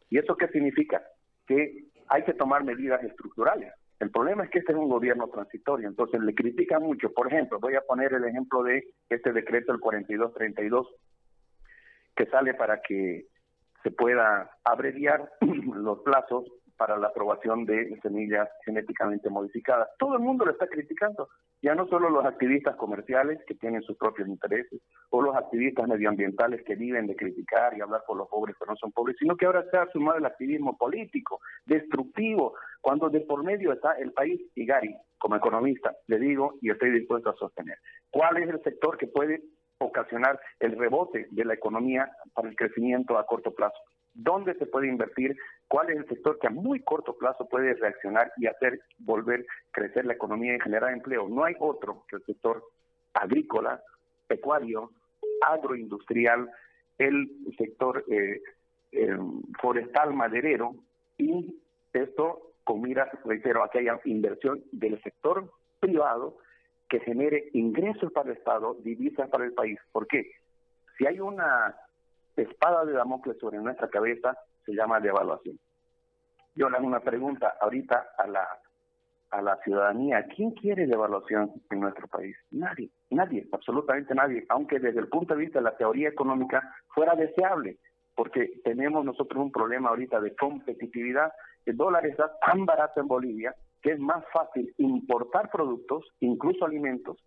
¿Y 0.09 0.19
eso 0.19 0.35
qué 0.35 0.47
significa? 0.49 1.01
Que 1.47 1.87
hay 2.07 2.23
que 2.23 2.33
tomar 2.33 2.63
medidas 2.63 3.03
estructurales. 3.03 3.73
El 3.99 4.11
problema 4.11 4.43
es 4.43 4.49
que 4.49 4.59
este 4.59 4.73
es 4.73 4.77
un 4.77 4.89
gobierno 4.89 5.27
transitorio, 5.29 5.87
entonces 5.87 6.19
le 6.21 6.35
critican 6.35 6.83
mucho. 6.83 7.13
Por 7.13 7.27
ejemplo, 7.27 7.59
voy 7.59 7.75
a 7.75 7.81
poner 7.81 8.13
el 8.13 8.25
ejemplo 8.25 8.61
de 8.63 8.83
este 9.09 9.31
decreto, 9.31 9.71
el 9.71 9.79
4232, 9.79 10.87
que 12.15 12.25
sale 12.27 12.53
para 12.53 12.81
que 12.81 13.27
se 13.83 13.91
pueda 13.91 14.51
abreviar 14.63 15.31
los 15.41 15.99
plazos 16.01 16.45
para 16.75 16.97
la 16.97 17.07
aprobación 17.07 17.65
de 17.65 17.97
semillas 18.01 18.49
genéticamente 18.65 19.29
modificadas. 19.29 19.87
Todo 19.97 20.15
el 20.15 20.21
mundo 20.21 20.43
lo 20.45 20.51
está 20.51 20.67
criticando, 20.67 21.29
ya 21.65 21.73
no 21.73 21.87
solo 21.87 22.11
los 22.11 22.23
activistas 22.23 22.75
comerciales 22.75 23.39
que 23.47 23.55
tienen 23.55 23.81
sus 23.81 23.97
propios 23.97 24.27
intereses, 24.27 24.79
o 25.09 25.19
los 25.19 25.35
activistas 25.35 25.87
medioambientales 25.87 26.63
que 26.63 26.75
viven 26.75 27.07
de 27.07 27.15
criticar 27.15 27.75
y 27.75 27.81
hablar 27.81 28.03
por 28.05 28.17
los 28.17 28.27
pobres 28.29 28.55
pero 28.59 28.71
no 28.71 28.77
son 28.77 28.91
pobres, 28.91 29.15
sino 29.17 29.35
que 29.35 29.47
ahora 29.47 29.65
se 29.71 29.77
ha 29.77 29.87
sumado 29.87 30.19
el 30.19 30.27
activismo 30.27 30.77
político, 30.77 31.39
destructivo, 31.65 32.53
cuando 32.81 33.09
de 33.09 33.21
por 33.21 33.43
medio 33.43 33.73
está 33.73 33.93
el 33.93 34.13
país 34.13 34.39
y 34.53 34.63
Gary, 34.67 34.95
como 35.17 35.37
economista, 35.37 35.91
le 36.05 36.19
digo 36.19 36.53
y 36.61 36.69
estoy 36.69 36.91
dispuesto 36.91 37.31
a 37.31 37.35
sostener. 37.35 37.79
¿Cuál 38.11 38.37
es 38.37 38.47
el 38.47 38.61
sector 38.61 38.95
que 38.99 39.07
puede 39.07 39.41
ocasionar 39.79 40.39
el 40.59 40.77
rebote 40.77 41.25
de 41.31 41.45
la 41.45 41.55
economía 41.55 42.11
para 42.35 42.47
el 42.47 42.55
crecimiento 42.55 43.17
a 43.17 43.25
corto 43.25 43.55
plazo? 43.55 43.79
Dónde 44.15 44.55
se 44.55 44.65
puede 44.65 44.87
invertir, 44.87 45.37
cuál 45.67 45.89
es 45.89 45.97
el 45.97 46.07
sector 46.07 46.39
que 46.39 46.47
a 46.47 46.51
muy 46.51 46.79
corto 46.79 47.15
plazo 47.17 47.47
puede 47.47 47.73
reaccionar 47.75 48.31
y 48.37 48.47
hacer 48.47 48.79
volver 48.97 49.45
crecer 49.71 50.05
la 50.05 50.13
economía 50.13 50.55
y 50.55 50.61
generar 50.61 50.91
empleo. 50.91 51.27
No 51.29 51.43
hay 51.43 51.55
otro 51.59 52.05
que 52.07 52.15
el 52.15 52.23
sector 52.23 52.63
agrícola, 53.13 53.81
pecuario, 54.27 54.91
agroindustrial, 55.45 56.49
el 56.97 57.29
sector 57.57 58.03
eh, 58.09 58.41
eh, 58.91 59.17
forestal 59.61 60.13
maderero 60.13 60.75
y 61.17 61.61
esto 61.93 62.53
con 62.63 62.81
miras, 62.81 63.09
reitero, 63.23 63.63
a 63.63 63.69
que 63.69 63.79
haya 63.79 63.99
inversión 64.05 64.63
del 64.71 65.01
sector 65.03 65.51
privado 65.79 66.37
que 66.89 66.99
genere 66.99 67.49
ingresos 67.53 68.11
para 68.11 68.31
el 68.31 68.37
Estado, 68.37 68.75
divisas 68.81 69.29
para 69.29 69.45
el 69.45 69.53
país. 69.53 69.79
¿Por 69.91 70.07
qué? 70.07 70.31
Si 70.97 71.05
hay 71.05 71.19
una 71.19 71.75
espada 72.35 72.85
de 72.85 72.93
Damocles 72.93 73.37
sobre 73.39 73.59
nuestra 73.59 73.89
cabeza, 73.89 74.37
se 74.65 74.73
llama 74.73 74.99
devaluación. 74.99 75.59
Yo 76.55 76.69
le 76.69 76.77
hago 76.77 76.87
una 76.87 77.01
pregunta 77.01 77.55
ahorita 77.59 78.13
a 78.17 78.27
la 78.27 78.47
a 79.31 79.41
la 79.41 79.57
ciudadanía, 79.63 80.25
¿quién 80.33 80.51
quiere 80.51 80.87
devaluación 80.87 81.51
en 81.69 81.79
nuestro 81.79 82.07
país? 82.07 82.37
Nadie, 82.51 82.89
nadie, 83.09 83.45
absolutamente 83.51 84.15
nadie, 84.15 84.45
aunque 84.49 84.79
desde 84.79 84.99
el 84.99 85.09
punto 85.09 85.33
de 85.33 85.41
vista 85.41 85.59
de 85.59 85.65
la 85.65 85.75
teoría 85.75 86.09
económica 86.09 86.75
fuera 86.87 87.15
deseable, 87.15 87.77
porque 88.15 88.61
tenemos 88.63 89.03
nosotros 89.03 89.43
un 89.43 89.51
problema 89.51 89.89
ahorita 89.89 90.21
de 90.21 90.35
competitividad. 90.35 91.33
El 91.65 91.75
dólar 91.75 92.05
está 92.05 92.31
tan 92.45 92.65
barato 92.65 93.01
en 93.01 93.07
Bolivia 93.07 93.53
que 93.81 93.91
es 93.91 93.99
más 93.99 94.23
fácil 94.31 94.73
importar 94.77 95.51
productos, 95.51 96.05
incluso 96.19 96.65
alimentos, 96.65 97.17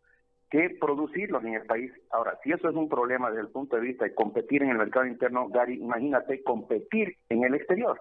que 0.50 0.76
producirlos 0.80 1.44
en 1.44 1.54
el 1.54 1.66
país. 1.66 1.92
Ahora, 2.10 2.38
si 2.42 2.52
eso 2.52 2.68
es 2.68 2.74
un 2.74 2.88
problema 2.88 3.30
desde 3.30 3.42
el 3.42 3.48
punto 3.48 3.76
de 3.76 3.82
vista 3.82 4.04
de 4.04 4.14
competir 4.14 4.62
en 4.62 4.70
el 4.70 4.78
mercado 4.78 5.06
interno, 5.06 5.48
Gary, 5.48 5.74
imagínate 5.74 6.42
competir 6.42 7.16
en 7.28 7.44
el 7.44 7.54
exterior, 7.54 8.00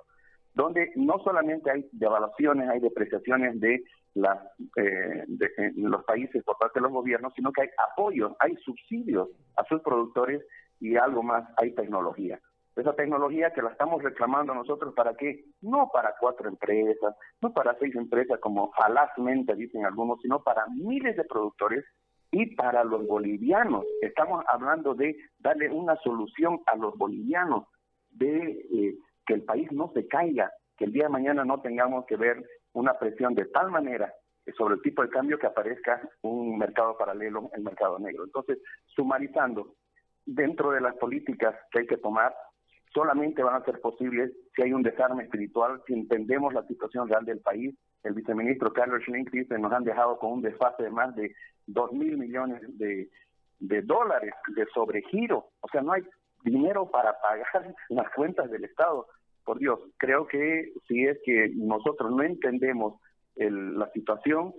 donde 0.53 0.91
no 0.95 1.19
solamente 1.23 1.69
hay 1.69 1.85
devaluaciones, 1.91 2.69
hay 2.69 2.79
depreciaciones 2.79 3.59
de, 3.59 3.83
las, 4.15 4.39
eh, 4.77 5.23
de 5.27 5.73
los 5.75 6.03
países 6.05 6.43
por 6.43 6.57
parte 6.57 6.79
de 6.79 6.83
los 6.83 6.91
gobiernos, 6.91 7.33
sino 7.35 7.51
que 7.51 7.63
hay 7.63 7.69
apoyos, 7.91 8.33
hay 8.39 8.55
subsidios 8.57 9.29
a 9.55 9.63
sus 9.65 9.81
productores 9.81 10.41
y 10.79 10.95
algo 10.95 11.23
más, 11.23 11.43
hay 11.57 11.73
tecnología. 11.73 12.39
Esa 12.77 12.93
tecnología 12.93 13.51
que 13.51 13.63
la 13.63 13.71
estamos 13.71 14.03
reclamando 14.03 14.53
nosotros 14.53 14.93
para 14.95 15.15
qué? 15.15 15.45
No 15.61 15.89
para 15.91 16.13
cuatro 16.19 16.47
empresas, 16.47 17.15
no 17.41 17.51
para 17.51 17.75
seis 17.79 17.95
empresas 17.95 18.39
como 18.39 18.71
falazmente 18.73 19.55
dicen 19.55 19.83
algunos, 19.83 20.21
sino 20.21 20.43
para 20.43 20.67
miles 20.67 21.17
de 21.17 21.23
productores 21.23 21.83
y 22.37 22.55
para 22.55 22.83
los 22.83 23.07
bolivianos. 23.07 23.83
Estamos 24.01 24.45
hablando 24.47 24.93
de 24.93 25.17
darle 25.39 25.71
una 25.71 25.95
solución 25.97 26.59
a 26.67 26.75
los 26.75 26.95
bolivianos, 26.95 27.65
de 28.11 28.59
eh, 28.73 28.95
que 29.25 29.33
el 29.33 29.43
país 29.43 29.71
no 29.71 29.91
se 29.95 30.07
caiga, 30.07 30.51
que 30.77 30.85
el 30.85 30.93
día 30.93 31.05
de 31.05 31.09
mañana 31.09 31.43
no 31.45 31.61
tengamos 31.61 32.05
que 32.05 32.15
ver 32.15 32.43
una 32.73 32.93
presión 32.93 33.33
de 33.33 33.45
tal 33.45 33.71
manera 33.71 34.13
sobre 34.55 34.75
el 34.75 34.81
tipo 34.81 35.01
de 35.01 35.09
cambio 35.09 35.39
que 35.39 35.47
aparezca 35.47 35.99
un 36.21 36.57
mercado 36.59 36.95
paralelo, 36.95 37.49
el 37.53 37.63
mercado 37.63 37.97
negro. 37.97 38.23
Entonces, 38.23 38.59
sumarizando, 38.85 39.73
dentro 40.25 40.71
de 40.71 40.81
las 40.81 40.95
políticas 40.97 41.55
que 41.71 41.79
hay 41.79 41.87
que 41.87 41.97
tomar, 41.97 42.35
solamente 42.93 43.41
van 43.41 43.59
a 43.59 43.65
ser 43.65 43.81
posibles 43.81 44.31
si 44.55 44.61
hay 44.61 44.73
un 44.73 44.83
desarme 44.83 45.23
espiritual, 45.23 45.81
si 45.87 45.93
entendemos 45.93 46.53
la 46.53 46.63
situación 46.67 47.09
real 47.09 47.25
del 47.25 47.39
país. 47.39 47.75
El 48.07 48.13
viceministro 48.13 48.71
Carlos 48.71 49.03
Schlink 49.03 49.31
dice, 49.31 49.59
nos 49.59 49.73
han 49.73 49.83
dejado 49.83 50.17
con 50.17 50.31
un 50.31 50.41
desfase 50.41 50.83
de 50.83 50.89
más 50.89 51.13
de 51.15 51.35
2 51.67 51.91
mil 51.91 52.17
millones 52.17 52.61
de, 52.77 53.09
dólares 53.59 54.33
de 54.55 54.65
sobregiro. 54.73 55.49
O 55.59 55.67
sea, 55.69 55.81
no 55.81 55.91
hay 55.91 56.03
dinero 56.43 56.89
para 56.89 57.19
pagar 57.19 57.75
las 57.89 58.09
cuentas 58.11 58.49
del 58.49 58.63
Estado. 58.63 59.07
Por 59.43 59.59
Dios, 59.59 59.79
creo 59.97 60.25
que 60.25 60.71
si 60.87 61.05
es 61.05 61.19
que 61.25 61.51
nosotros 61.55 62.11
no 62.11 62.23
entendemos 62.23 62.99
la 63.35 63.89
situación, 63.91 64.53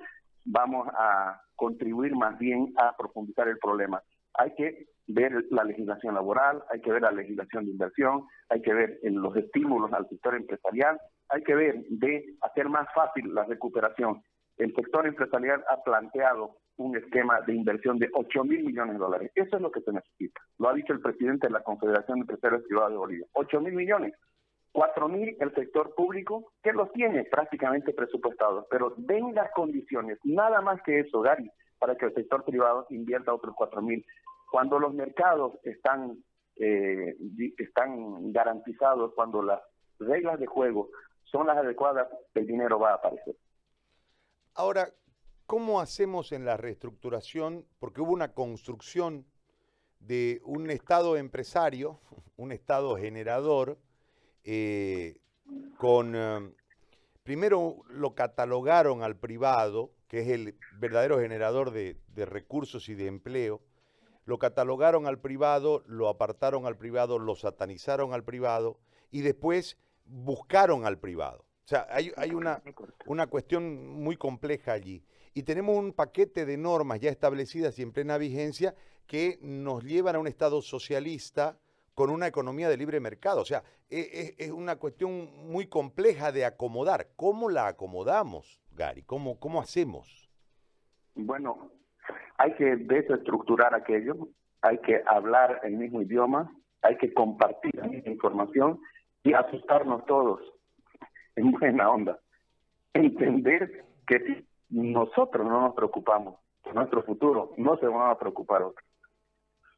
vamos 0.44 0.86
a 0.92 1.40
contribuir 1.56 2.14
más 2.14 2.38
bien 2.38 2.72
a 2.76 2.94
profundizar 2.96 3.48
el 3.48 3.58
problema. 3.58 4.02
Hay 4.34 4.54
que 4.54 4.88
ver 5.06 5.46
la 5.50 5.64
legislación 5.64 6.14
laboral, 6.14 6.62
hay 6.70 6.80
que 6.80 6.92
ver 6.92 7.02
la 7.02 7.10
legislación 7.10 7.64
de 7.64 7.72
inversión, 7.72 8.24
hay 8.50 8.60
que 8.60 8.74
ver 8.74 8.98
los 9.02 9.34
estímulos 9.36 9.92
al 9.92 10.08
sector 10.08 10.36
empresarial, 10.36 11.00
hay 11.28 11.42
que 11.42 11.54
ver 11.54 11.84
de 11.88 12.24
hacer 12.40 12.68
más 12.68 12.86
fácil 12.94 13.34
la 13.34 13.44
recuperación. 13.44 14.22
El 14.56 14.74
sector 14.74 15.06
empresarial 15.06 15.64
ha 15.70 15.82
planteado 15.82 16.56
un 16.78 16.96
esquema 16.96 17.40
de 17.42 17.54
inversión 17.54 17.98
de 17.98 18.08
8 18.12 18.44
mil 18.44 18.64
millones 18.64 18.94
de 18.94 18.98
dólares. 18.98 19.32
Eso 19.34 19.56
es 19.56 19.62
lo 19.62 19.70
que 19.70 19.80
se 19.80 19.92
necesita. 19.92 20.40
Lo 20.58 20.68
ha 20.68 20.74
dicho 20.74 20.92
el 20.92 21.00
presidente 21.00 21.48
de 21.48 21.52
la 21.52 21.62
Confederación 21.62 22.18
de 22.18 22.22
Empresarios 22.22 22.62
Privados 22.64 22.92
de 22.92 22.96
Bolivia. 22.98 23.26
8 23.32 23.60
mil 23.60 23.74
millones. 23.74 24.14
4 24.72 25.08
mil 25.08 25.36
el 25.40 25.54
sector 25.54 25.94
público, 25.94 26.52
que 26.62 26.72
los 26.72 26.92
tiene 26.92 27.24
prácticamente 27.24 27.92
presupuestados, 27.92 28.66
pero 28.70 28.94
den 28.96 29.34
las 29.34 29.50
condiciones, 29.52 30.18
nada 30.24 30.60
más 30.60 30.80
que 30.82 31.00
eso, 31.00 31.20
Gary, 31.20 31.50
para 31.78 31.96
que 31.96 32.06
el 32.06 32.14
sector 32.14 32.44
privado 32.44 32.86
invierta 32.90 33.34
otros 33.34 33.54
4 33.56 33.82
mil. 33.82 34.04
Cuando 34.50 34.78
los 34.78 34.94
mercados 34.94 35.54
están, 35.64 36.18
eh, 36.56 37.16
están 37.56 38.32
garantizados, 38.32 39.14
cuando 39.14 39.42
las 39.42 39.60
reglas 39.98 40.38
de 40.38 40.46
juego 40.46 40.90
son 41.30 41.46
las 41.46 41.58
adecuadas, 41.58 42.08
el 42.34 42.46
dinero 42.46 42.78
va 42.78 42.92
a 42.92 42.94
aparecer. 42.94 43.36
Ahora, 44.54 44.92
¿cómo 45.46 45.80
hacemos 45.80 46.32
en 46.32 46.44
la 46.44 46.56
reestructuración? 46.56 47.66
Porque 47.78 48.00
hubo 48.00 48.12
una 48.12 48.32
construcción 48.32 49.26
de 50.00 50.40
un 50.44 50.70
Estado 50.70 51.16
empresario, 51.16 52.00
un 52.36 52.52
Estado 52.52 52.96
generador, 52.96 53.78
eh, 54.44 55.20
con... 55.76 56.14
Eh, 56.14 56.54
primero 57.22 57.82
lo 57.88 58.14
catalogaron 58.14 59.02
al 59.02 59.16
privado, 59.16 59.90
que 60.08 60.20
es 60.20 60.28
el 60.28 60.58
verdadero 60.78 61.18
generador 61.18 61.72
de, 61.72 61.98
de 62.14 62.24
recursos 62.24 62.88
y 62.88 62.94
de 62.94 63.06
empleo, 63.06 63.60
lo 64.24 64.38
catalogaron 64.38 65.06
al 65.06 65.18
privado, 65.18 65.82
lo 65.86 66.08
apartaron 66.08 66.64
al 66.64 66.76
privado, 66.76 67.18
lo 67.18 67.34
satanizaron 67.34 68.14
al 68.14 68.24
privado 68.24 68.78
y 69.10 69.20
después 69.20 69.78
buscaron 70.08 70.84
al 70.84 70.98
privado. 70.98 71.44
O 71.64 71.68
sea, 71.68 71.86
hay, 71.90 72.30
una, 72.32 72.62
una 73.06 73.26
cuestión 73.26 74.02
muy 74.02 74.16
compleja 74.16 74.72
allí. 74.72 75.04
Y 75.34 75.42
tenemos 75.42 75.76
un 75.76 75.92
paquete 75.92 76.46
de 76.46 76.56
normas 76.56 76.98
ya 77.00 77.10
establecidas 77.10 77.78
y 77.78 77.82
en 77.82 77.92
plena 77.92 78.16
vigencia 78.16 78.74
que 79.06 79.38
nos 79.42 79.84
llevan 79.84 80.16
a 80.16 80.18
un 80.18 80.26
Estado 80.26 80.62
socialista 80.62 81.58
con 81.94 82.10
una 82.10 82.26
economía 82.26 82.70
de 82.70 82.78
libre 82.78 83.00
mercado. 83.00 83.42
O 83.42 83.44
sea, 83.44 83.62
es, 83.90 84.06
e, 84.06 84.34
es 84.38 84.50
una 84.50 84.76
cuestión 84.76 85.28
muy 85.48 85.66
compleja 85.66 86.32
de 86.32 86.46
acomodar. 86.46 87.08
¿Cómo 87.16 87.50
la 87.50 87.66
acomodamos, 87.66 88.62
Gary? 88.72 89.02
¿Cómo, 89.02 89.38
cómo 89.38 89.60
hacemos? 89.60 90.30
Bueno, 91.14 91.70
hay 92.38 92.54
que 92.54 92.76
desestructurar 92.76 93.74
aquello, 93.74 94.28
hay 94.62 94.78
que 94.78 95.02
hablar 95.06 95.60
el 95.64 95.76
mismo 95.76 96.00
idioma, 96.00 96.50
hay 96.80 96.96
que 96.96 97.12
compartir 97.12 97.74
la 97.74 97.88
misma 97.88 98.10
información 98.10 98.80
y 99.22 99.32
asustarnos 99.32 100.04
todos 100.06 100.40
en 101.36 101.52
buena 101.52 101.90
onda. 101.90 102.18
Entender 102.94 103.84
que 104.06 104.20
si 104.20 104.46
nosotros 104.70 105.46
no 105.46 105.60
nos 105.60 105.74
preocupamos 105.74 106.36
por 106.62 106.74
nuestro 106.74 107.02
futuro, 107.02 107.52
no 107.56 107.76
se 107.78 107.86
van 107.86 108.10
a 108.10 108.18
preocupar 108.18 108.62
otros. 108.62 108.86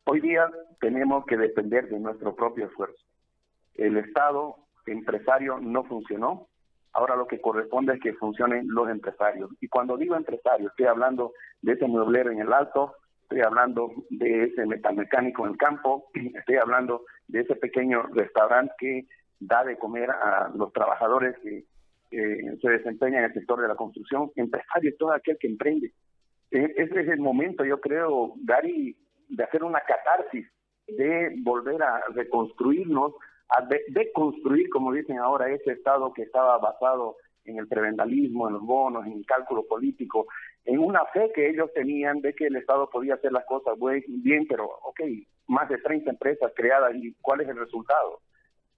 Hoy 0.04 0.20
día 0.20 0.50
tenemos 0.80 1.24
que 1.26 1.36
depender 1.36 1.88
de 1.88 2.00
nuestro 2.00 2.34
propio 2.34 2.66
esfuerzo. 2.66 3.02
El 3.74 3.96
Estado 3.96 4.56
empresario 4.86 5.58
no 5.60 5.84
funcionó, 5.84 6.48
Ahora 6.92 7.14
lo 7.14 7.26
que 7.26 7.40
corresponde 7.40 7.94
es 7.94 8.00
que 8.00 8.14
funcionen 8.14 8.66
los 8.68 8.88
empresarios. 8.88 9.50
Y 9.60 9.68
cuando 9.68 9.96
digo 9.96 10.16
empresarios, 10.16 10.70
estoy 10.70 10.86
hablando 10.86 11.32
de 11.62 11.72
ese 11.72 11.86
mueblero 11.86 12.32
en 12.32 12.40
el 12.40 12.52
alto, 12.52 12.94
estoy 13.22 13.42
hablando 13.42 13.92
de 14.10 14.44
ese 14.44 14.66
metalmecánico 14.66 15.44
en 15.44 15.52
el 15.52 15.58
campo, 15.58 16.10
estoy 16.14 16.56
hablando 16.56 17.04
de 17.28 17.40
ese 17.40 17.54
pequeño 17.54 18.02
restaurante 18.12 18.72
que 18.78 19.06
da 19.40 19.64
de 19.64 19.76
comer 19.78 20.10
a 20.10 20.50
los 20.54 20.72
trabajadores 20.72 21.36
que 21.40 21.64
se 22.10 22.68
desempeñan 22.68 23.24
en 23.24 23.30
el 23.30 23.34
sector 23.34 23.60
de 23.60 23.68
la 23.68 23.76
construcción, 23.76 24.30
empresario, 24.36 24.92
todo 24.98 25.12
aquel 25.12 25.38
que 25.38 25.48
emprende. 25.48 25.92
E, 26.50 26.74
ese 26.76 27.00
es 27.00 27.08
el 27.08 27.20
momento, 27.20 27.64
yo 27.64 27.80
creo, 27.80 28.34
Gary, 28.44 28.96
de 29.28 29.44
hacer 29.44 29.62
una 29.64 29.80
catarsis, 29.80 30.46
de 30.86 31.36
volver 31.42 31.82
a 31.82 32.00
reconstruirnos 32.14 33.14
a 33.50 33.66
deconstruir, 33.88 34.68
como 34.70 34.92
dicen 34.92 35.18
ahora, 35.18 35.50
ese 35.50 35.72
Estado 35.72 36.12
que 36.12 36.22
estaba 36.22 36.58
basado 36.58 37.16
en 37.44 37.58
el 37.58 37.66
prebendalismo, 37.66 38.46
en 38.46 38.54
los 38.54 38.62
bonos, 38.62 39.06
en 39.06 39.12
el 39.14 39.26
cálculo 39.26 39.66
político, 39.66 40.26
en 40.64 40.78
una 40.78 41.04
fe 41.06 41.32
que 41.34 41.48
ellos 41.48 41.70
tenían 41.74 42.20
de 42.20 42.32
que 42.34 42.46
el 42.46 42.56
Estado 42.56 42.88
podía 42.88 43.14
hacer 43.14 43.32
las 43.32 43.44
cosas 43.46 43.74
bien, 44.06 44.46
pero, 44.48 44.66
ok, 44.66 45.00
más 45.48 45.68
de 45.68 45.78
30 45.78 46.10
empresas 46.10 46.52
creadas, 46.54 46.94
¿y 46.94 47.12
cuál 47.20 47.40
es 47.40 47.48
el 47.48 47.58
resultado? 47.58 48.20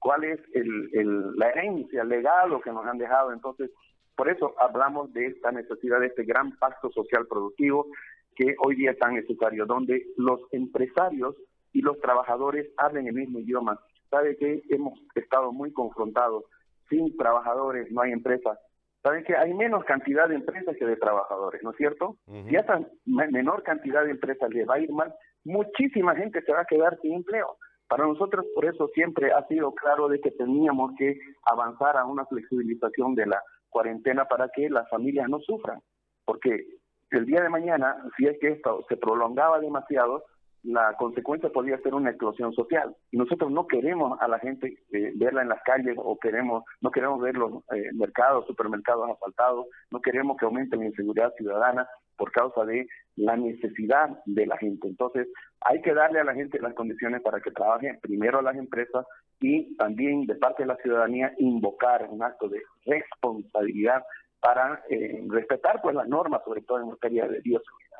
¿Cuál 0.02 0.24
es 0.24 0.40
el, 0.52 1.36
la 1.36 1.50
herencia, 1.50 2.02
el 2.02 2.08
legado 2.08 2.60
que 2.60 2.72
nos 2.72 2.84
han 2.84 2.98
dejado? 2.98 3.32
Entonces, 3.32 3.70
por 4.16 4.28
eso 4.28 4.52
hablamos 4.58 5.12
de 5.12 5.26
esta 5.26 5.52
necesidad, 5.52 6.00
de 6.00 6.08
este 6.08 6.24
gran 6.24 6.58
pacto 6.58 6.90
social 6.90 7.24
productivo 7.28 7.86
que 8.34 8.56
hoy 8.64 8.74
día 8.74 8.90
es 8.90 8.98
tan 8.98 9.14
necesario, 9.14 9.64
donde 9.64 10.04
los 10.16 10.40
empresarios 10.50 11.36
y 11.72 11.82
los 11.82 12.00
trabajadores 12.00 12.68
hablen 12.78 13.06
el 13.06 13.14
mismo 13.14 13.38
idioma, 13.38 13.78
sabe 14.10 14.36
que 14.36 14.62
hemos 14.70 14.98
estado 15.14 15.52
muy 15.52 15.72
confrontados. 15.72 16.44
Sin 16.88 17.16
trabajadores 17.16 17.90
no 17.92 18.00
hay 18.00 18.10
empresas. 18.10 18.58
Saben 19.04 19.22
que 19.22 19.36
hay 19.36 19.54
menos 19.54 19.84
cantidad 19.84 20.28
de 20.28 20.34
empresas 20.34 20.76
que 20.76 20.84
de 20.84 20.96
trabajadores, 20.96 21.62
¿no 21.62 21.70
es 21.70 21.76
cierto? 21.76 22.16
Si 22.26 22.56
a 22.56 22.60
esa 22.60 22.80
menor 23.06 23.62
cantidad 23.62 24.04
de 24.04 24.10
empresas 24.10 24.50
le 24.50 24.64
va 24.64 24.74
a 24.74 24.80
ir 24.80 24.92
mal, 24.92 25.14
muchísima 25.44 26.16
gente 26.16 26.42
se 26.42 26.52
va 26.52 26.62
a 26.62 26.66
quedar 26.66 26.98
sin 27.02 27.14
empleo. 27.14 27.56
Para 27.92 28.06
nosotros, 28.06 28.46
por 28.54 28.64
eso 28.64 28.88
siempre 28.94 29.32
ha 29.32 29.46
sido 29.48 29.74
claro 29.74 30.08
de 30.08 30.18
que 30.18 30.30
teníamos 30.30 30.92
que 30.96 31.18
avanzar 31.44 31.98
a 31.98 32.06
una 32.06 32.24
flexibilización 32.24 33.14
de 33.14 33.26
la 33.26 33.42
cuarentena 33.68 34.24
para 34.24 34.48
que 34.48 34.70
las 34.70 34.88
familias 34.88 35.28
no 35.28 35.40
sufran, 35.40 35.78
porque 36.24 36.68
el 37.10 37.26
día 37.26 37.42
de 37.42 37.50
mañana, 37.50 38.02
si 38.16 38.26
es 38.26 38.38
que 38.40 38.48
esto 38.48 38.86
se 38.88 38.96
prolongaba 38.96 39.60
demasiado, 39.60 40.24
la 40.62 40.94
consecuencia 40.96 41.50
podría 41.50 41.76
ser 41.82 41.94
una 41.94 42.08
explosión 42.08 42.54
social. 42.54 42.96
Y 43.10 43.18
nosotros 43.18 43.50
no 43.50 43.66
queremos 43.66 44.18
a 44.22 44.26
la 44.26 44.38
gente 44.38 44.78
eh, 44.90 45.12
verla 45.16 45.42
en 45.42 45.50
las 45.50 45.62
calles 45.62 45.98
o 45.98 46.18
queremos 46.18 46.64
no 46.80 46.90
queremos 46.90 47.20
ver 47.20 47.36
los 47.36 47.62
eh, 47.74 47.90
mercados, 47.92 48.46
supermercados 48.46 49.10
asfaltados, 49.10 49.66
no 49.90 50.00
queremos 50.00 50.38
que 50.38 50.46
aumente 50.46 50.78
la 50.78 50.86
inseguridad 50.86 51.34
ciudadana 51.36 51.86
por 52.22 52.30
causa 52.30 52.64
de 52.64 52.86
la 53.16 53.36
necesidad 53.36 54.10
de 54.26 54.46
la 54.46 54.56
gente. 54.56 54.86
Entonces, 54.86 55.26
hay 55.60 55.82
que 55.82 55.92
darle 55.92 56.20
a 56.20 56.24
la 56.24 56.34
gente 56.34 56.60
las 56.60 56.72
condiciones 56.72 57.20
para 57.20 57.40
que 57.40 57.50
trabaje, 57.50 57.98
primero 58.00 58.38
a 58.38 58.42
las 58.42 58.54
empresas 58.54 59.04
y 59.40 59.74
también 59.74 60.24
de 60.26 60.36
parte 60.36 60.62
de 60.62 60.68
la 60.68 60.76
ciudadanía 60.76 61.34
invocar 61.38 62.06
un 62.08 62.22
acto 62.22 62.48
de 62.48 62.62
responsabilidad 62.86 64.04
para 64.38 64.84
eh, 64.88 65.20
respetar 65.30 65.82
pues 65.82 65.96
las 65.96 66.06
normas, 66.06 66.42
sobre 66.44 66.62
todo 66.62 66.78
en 66.78 66.90
materia 66.90 67.26
de 67.26 67.40
bioseguridad. 67.40 67.98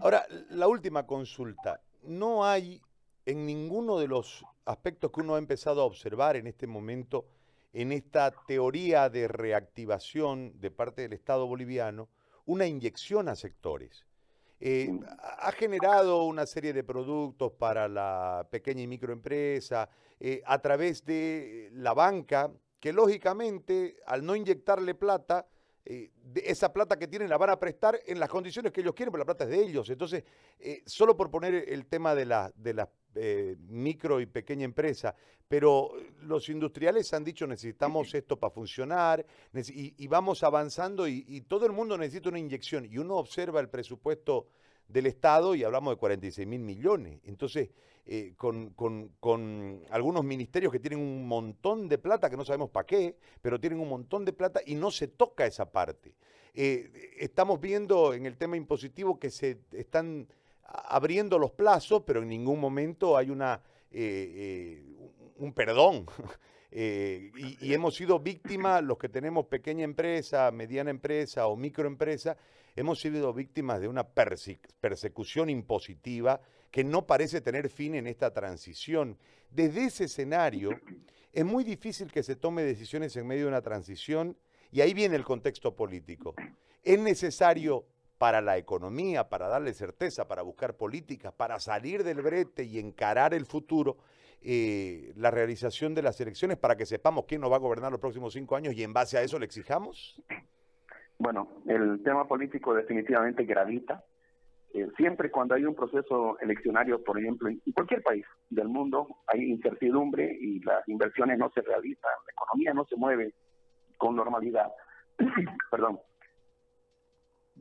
Ahora, 0.00 0.22
la 0.48 0.66
última 0.66 1.06
consulta. 1.06 1.80
No 2.04 2.46
hay 2.46 2.80
en 3.26 3.44
ninguno 3.44 3.98
de 3.98 4.08
los 4.08 4.42
aspectos 4.64 5.12
que 5.12 5.20
uno 5.20 5.34
ha 5.34 5.38
empezado 5.38 5.82
a 5.82 5.84
observar 5.84 6.36
en 6.36 6.46
este 6.46 6.66
momento, 6.66 7.26
en 7.74 7.92
esta 7.92 8.32
teoría 8.46 9.10
de 9.10 9.28
reactivación 9.28 10.58
de 10.62 10.70
parte 10.70 11.02
del 11.02 11.12
Estado 11.12 11.46
boliviano, 11.46 12.08
una 12.46 12.66
inyección 12.66 13.28
a 13.28 13.34
sectores. 13.34 14.04
Eh, 14.60 14.92
ha 15.18 15.50
generado 15.52 16.24
una 16.24 16.46
serie 16.46 16.72
de 16.72 16.84
productos 16.84 17.52
para 17.52 17.88
la 17.88 18.46
pequeña 18.50 18.82
y 18.82 18.86
microempresa 18.86 19.88
eh, 20.20 20.40
a 20.46 20.60
través 20.60 21.04
de 21.04 21.70
la 21.72 21.94
banca, 21.94 22.50
que 22.78 22.92
lógicamente 22.92 23.96
al 24.06 24.24
no 24.24 24.36
inyectarle 24.36 24.94
plata, 24.94 25.46
eh, 25.84 26.12
esa 26.44 26.72
plata 26.72 26.96
que 26.96 27.08
tienen 27.08 27.28
la 27.28 27.38
van 27.38 27.50
a 27.50 27.58
prestar 27.58 27.98
en 28.06 28.20
las 28.20 28.28
condiciones 28.28 28.70
que 28.72 28.82
ellos 28.82 28.94
quieren, 28.94 29.10
pero 29.10 29.22
la 29.22 29.26
plata 29.26 29.44
es 29.44 29.50
de 29.50 29.62
ellos. 29.62 29.90
Entonces, 29.90 30.22
eh, 30.60 30.82
solo 30.86 31.16
por 31.16 31.30
poner 31.30 31.64
el 31.68 31.86
tema 31.86 32.14
de 32.14 32.24
la, 32.24 32.52
de 32.54 32.74
la 32.74 32.88
eh, 33.14 33.56
micro 33.68 34.20
y 34.20 34.26
pequeña 34.26 34.64
empresa, 34.64 35.14
pero 35.48 35.92
los 36.22 36.48
industriales 36.48 37.12
han 37.12 37.24
dicho 37.24 37.46
necesitamos 37.46 38.14
esto 38.14 38.38
para 38.38 38.52
funcionar 38.52 39.24
y, 39.54 40.06
vamos 40.06 40.42
avanzando 40.42 41.06
y, 41.06 41.24
y, 41.28 41.42
todo 41.42 41.66
el 41.66 41.72
mundo 41.72 41.98
necesita 41.98 42.30
una 42.30 42.38
inyección. 42.38 42.86
Y 42.90 42.98
uno 42.98 43.16
observa 43.16 43.60
el 43.60 43.68
presupuesto 43.68 44.48
del 44.88 45.06
Estado 45.06 45.54
y 45.54 45.64
hablamos 45.64 45.94
de 45.94 45.98
46 45.98 46.46
mil 46.46 46.60
millones. 46.60 47.20
Entonces, 47.24 47.70
eh, 48.04 48.34
con, 48.36 48.70
con, 48.70 49.84
algunos 49.90 50.24
ministerios 50.24 50.72
que 50.72 50.80
tienen 50.80 50.98
un 50.98 51.26
montón 51.26 51.88
de 51.88 51.98
plata, 51.98 52.28
que 52.28 52.36
no 52.36 52.44
sabemos 52.44 52.70
para 52.70 52.84
qué, 52.84 53.16
pero 53.40 53.60
tienen 53.60 53.78
un 53.78 53.88
montón 53.88 54.24
de 54.24 54.32
plata 54.32 54.60
y 54.66 54.74
no 54.74 54.90
se 54.90 55.06
toca 55.06 55.46
esa 55.46 55.70
parte. 55.70 56.14
Eh, 56.52 57.14
estamos 57.18 57.60
viendo 57.60 58.12
en 58.12 58.26
el 58.26 58.36
tema 58.36 58.56
impositivo 58.56 59.20
que 59.20 59.30
se 59.30 59.60
están 59.72 60.26
abriendo 60.72 61.38
los 61.38 61.52
plazos, 61.52 62.02
pero 62.06 62.22
en 62.22 62.28
ningún 62.28 62.58
momento 62.58 63.16
hay 63.16 63.30
una, 63.30 63.60
eh, 63.90 64.82
un 65.36 65.52
perdón. 65.52 66.06
y, 66.70 67.66
y, 67.66 67.74
hemos 67.74 67.94
sido 67.94 68.18
víctimas, 68.18 68.82
los 68.82 68.96
que 68.96 69.08
tenemos 69.08 69.46
pequeña 69.46 69.84
empresa, 69.84 70.50
mediana 70.50 70.90
empresa 70.90 71.46
o 71.46 71.56
microempresa, 71.56 72.36
hemos 72.74 73.00
sido 73.00 73.32
víctimas 73.34 73.80
de 73.80 73.88
una 73.88 74.08
persecución 74.08 75.50
impositiva 75.50 76.40
que 76.70 76.82
no 76.82 77.06
parece 77.06 77.40
tener 77.42 77.68
fin 77.68 77.94
en 77.94 78.06
esta 78.06 78.32
transición. 78.32 79.18
Desde 79.50 79.84
ese 79.84 80.04
escenario, 80.04 80.70
es 81.32 81.44
muy 81.44 81.64
difícil 81.64 82.10
que 82.10 82.22
se 82.22 82.36
tome 82.36 82.62
decisiones 82.62 83.14
en 83.16 83.26
medio 83.26 83.42
de 83.42 83.48
una 83.48 83.62
transición 83.62 84.36
y 84.70 84.80
ahí 84.80 84.94
viene 84.94 85.16
el 85.16 85.24
contexto 85.24 85.76
político. 85.76 86.34
Es 86.82 86.98
necesario 86.98 87.84
para 88.22 88.40
la 88.40 88.56
economía, 88.56 89.28
para 89.28 89.48
darle 89.48 89.72
certeza, 89.72 90.28
para 90.28 90.42
buscar 90.42 90.76
políticas, 90.76 91.32
para 91.32 91.58
salir 91.58 92.04
del 92.04 92.22
brete 92.22 92.62
y 92.62 92.78
encarar 92.78 93.34
el 93.34 93.46
futuro, 93.46 93.96
eh, 94.40 95.12
la 95.16 95.32
realización 95.32 95.92
de 95.92 96.02
las 96.02 96.20
elecciones 96.20 96.56
para 96.56 96.76
que 96.76 96.86
sepamos 96.86 97.24
quién 97.26 97.40
nos 97.40 97.50
va 97.50 97.56
a 97.56 97.58
gobernar 97.58 97.90
los 97.90 98.00
próximos 98.00 98.32
cinco 98.34 98.54
años 98.54 98.74
y 98.74 98.84
en 98.84 98.92
base 98.92 99.18
a 99.18 99.22
eso 99.22 99.40
le 99.40 99.46
exijamos? 99.46 100.22
Bueno, 101.18 101.48
el 101.66 102.00
tema 102.04 102.28
político 102.28 102.72
definitivamente 102.74 103.42
gravita. 103.42 104.04
Eh, 104.72 104.86
siempre 104.96 105.28
cuando 105.28 105.56
hay 105.56 105.64
un 105.64 105.74
proceso 105.74 106.38
eleccionario, 106.38 107.02
por 107.02 107.18
ejemplo, 107.18 107.48
en 107.48 107.60
cualquier 107.74 108.04
país 108.04 108.24
del 108.50 108.68
mundo, 108.68 109.08
hay 109.26 109.50
incertidumbre 109.50 110.32
y 110.40 110.60
las 110.60 110.88
inversiones 110.88 111.40
no 111.40 111.50
se 111.50 111.60
realizan, 111.60 112.12
la 112.24 112.32
economía 112.32 112.72
no 112.72 112.84
se 112.84 112.94
mueve 112.94 113.34
con 113.98 114.14
normalidad. 114.14 114.70
Perdón. 115.72 115.98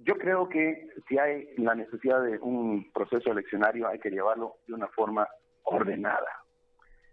Yo 0.03 0.15
creo 0.17 0.49
que 0.49 0.89
si 1.07 1.17
hay 1.17 1.53
la 1.57 1.75
necesidad 1.75 2.23
de 2.23 2.39
un 2.39 2.91
proceso 2.91 3.31
eleccionario, 3.31 3.87
hay 3.87 3.99
que 3.99 4.09
llevarlo 4.09 4.55
de 4.67 4.73
una 4.73 4.87
forma 4.87 5.27
ordenada. 5.63 6.43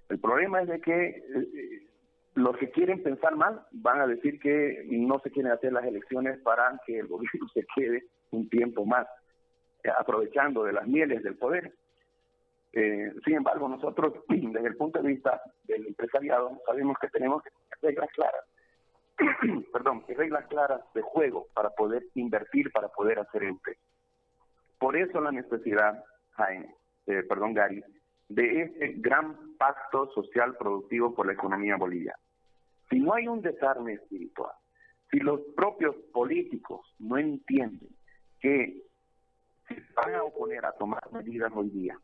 El 0.09 0.18
problema 0.18 0.62
es 0.62 0.68
de 0.68 0.81
que 0.81 1.09
eh, 1.09 1.88
los 2.35 2.57
que 2.57 2.70
quieren 2.70 3.03
pensar 3.03 3.37
mal 3.37 3.66
van 3.72 4.01
a 4.01 4.07
decir 4.07 4.38
que 4.40 4.87
no 4.90 5.18
se 5.20 5.31
quieren 5.31 5.53
hacer 5.53 5.72
las 5.72 5.85
elecciones 5.85 6.38
para 6.40 6.81
que 6.87 7.01
el 7.01 7.07
gobierno 7.09 7.48
se 7.53 7.66
quede 7.74 8.05
un 8.31 8.48
tiempo 8.48 8.87
más, 8.87 9.07
eh, 9.83 9.90
aprovechando 9.96 10.64
de 10.64 10.72
las 10.72 10.87
mieles 10.87 11.22
del 11.22 11.37
poder. 11.37 11.74
Eh, 12.72 13.12
sin 13.24 13.35
embargo, 13.35 13.68
nosotros, 13.68 14.14
desde 14.29 14.68
el 14.68 14.77
punto 14.77 15.03
de 15.03 15.09
vista 15.09 15.40
del 15.64 15.87
empresariado, 15.88 16.59
sabemos 16.64 16.96
que 17.01 17.09
tenemos 17.09 17.42
reglas 17.83 18.09
claras, 18.14 18.44
perdón, 19.72 20.04
reglas 20.09 20.46
claras 20.46 20.81
de 20.94 21.02
juego 21.02 21.46
para 21.54 21.70
poder 21.70 22.04
invertir, 22.14 22.70
para 22.72 22.88
poder 22.88 23.18
hacer 23.18 23.44
empresa. 23.44 23.81
Por 24.78 24.96
eso 24.96 25.20
la 25.20 25.33
necesidad, 25.33 26.04
Jaime, 26.33 26.74
eh, 27.07 27.22
perdón, 27.28 27.54
Gary, 27.54 27.83
de 28.28 28.62
este 28.62 28.94
gran 28.98 29.57
pacto 29.57 30.11
social 30.12 30.57
productivo 30.57 31.14
por 31.14 31.26
la 31.26 31.33
economía 31.33 31.76
boliviana. 31.76 32.18
Si 32.88 33.00
no 33.00 33.14
hay 33.14 33.26
un 33.26 33.42
desarme 33.42 33.94
espiritual, 33.94 34.52
si 35.11 35.18
los 35.18 35.40
propios 35.57 35.96
políticos 36.12 36.94
no 36.98 37.18
entienden 37.18 37.88
que 38.40 38.83
se 39.66 39.83
van 39.94 40.14
a 40.14 40.22
oponer 40.22 40.64
a 40.64 40.72
tomar 40.72 41.02
medidas 41.12 41.50
hoy 41.54 41.70
día, 41.70 41.98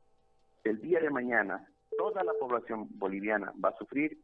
el 0.65 0.81
día 0.81 1.01
de 1.01 1.11
mañana 1.11 1.67
toda 1.97 2.25
la 2.25 2.33
población 2.41 2.89
boliviana 2.99 3.53
va 3.63 3.69
a 3.69 3.77
sufrir, 3.77 4.19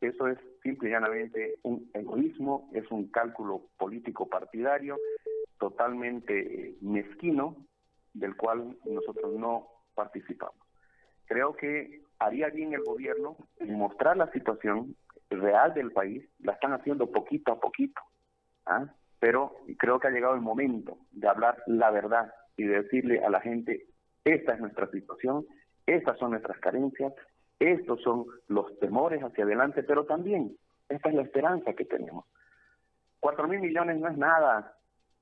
eso 0.00 0.28
es 0.28 0.38
simple 0.62 0.88
y 0.88 0.92
llanamente 0.92 1.56
un 1.62 1.90
egoísmo, 1.94 2.70
es 2.74 2.90
un 2.90 3.08
cálculo 3.08 3.68
político 3.78 4.28
partidario 4.28 4.98
totalmente 5.58 6.76
mezquino 6.80 7.56
del 8.12 8.36
cual 8.36 8.76
nosotros 8.84 9.34
no 9.34 9.68
participamos. 9.94 10.56
Creo 11.26 11.54
que 11.54 12.02
haría 12.18 12.48
bien 12.48 12.72
el 12.74 12.82
gobierno 12.82 13.36
mostrar 13.60 14.16
la 14.16 14.30
situación 14.32 14.96
real 15.30 15.74
del 15.74 15.92
país 15.92 16.24
la 16.40 16.52
están 16.52 16.72
haciendo 16.72 17.10
poquito 17.10 17.52
a 17.52 17.60
poquito. 17.60 18.00
¿ah? 18.66 18.86
Pero 19.18 19.56
creo 19.78 19.98
que 19.98 20.08
ha 20.08 20.12
llegado 20.12 20.34
el 20.34 20.40
momento 20.40 20.98
de 21.10 21.28
hablar 21.28 21.62
la 21.66 21.90
verdad 21.90 22.32
y 22.56 22.64
de 22.64 22.82
decirle 22.82 23.24
a 23.24 23.30
la 23.30 23.40
gente, 23.40 23.86
esta 24.24 24.54
es 24.54 24.60
nuestra 24.60 24.90
situación, 24.90 25.46
estas 25.86 26.18
son 26.18 26.30
nuestras 26.30 26.58
carencias, 26.58 27.12
estos 27.58 28.02
son 28.02 28.26
los 28.48 28.78
temores 28.78 29.22
hacia 29.22 29.44
adelante, 29.44 29.82
pero 29.82 30.04
también 30.04 30.56
esta 30.88 31.08
es 31.08 31.14
la 31.14 31.22
esperanza 31.22 31.72
que 31.72 31.84
tenemos. 31.84 32.24
Cuatro 33.20 33.48
mil 33.48 33.60
millones 33.60 33.98
no 33.98 34.08
es 34.08 34.16
nada, 34.16 34.76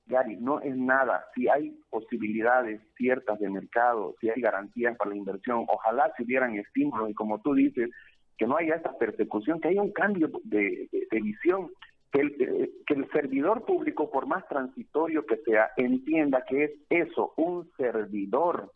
Gary, 0.07 0.37
no 0.37 0.59
es 0.61 0.75
nada. 0.75 1.25
Si 1.33 1.47
hay 1.47 1.79
posibilidades 1.89 2.81
ciertas 2.95 3.39
de 3.39 3.49
mercado, 3.49 4.15
si 4.19 4.29
hay 4.29 4.39
garantías 4.41 4.95
para 4.97 5.11
la 5.11 5.17
inversión, 5.17 5.65
ojalá 5.67 6.11
si 6.15 6.23
hubieran 6.23 6.55
estímulos 6.55 7.09
y 7.09 7.13
como 7.13 7.41
tú 7.41 7.53
dices, 7.53 7.89
que 8.37 8.45
no 8.45 8.57
haya 8.57 8.75
esta 8.75 8.97
persecución, 8.97 9.59
que 9.59 9.69
haya 9.69 9.81
un 9.81 9.93
cambio 9.93 10.29
de, 10.43 10.89
visión, 11.11 11.71
que 12.11 12.21
el, 12.21 12.73
que 12.85 12.93
el 12.93 13.09
servidor 13.11 13.65
público, 13.65 14.11
por 14.11 14.27
más 14.27 14.47
transitorio 14.47 15.25
que 15.25 15.37
sea, 15.37 15.71
entienda 15.77 16.43
que 16.47 16.65
es 16.65 16.71
eso, 16.89 17.33
un 17.37 17.71
servidor, 17.77 18.71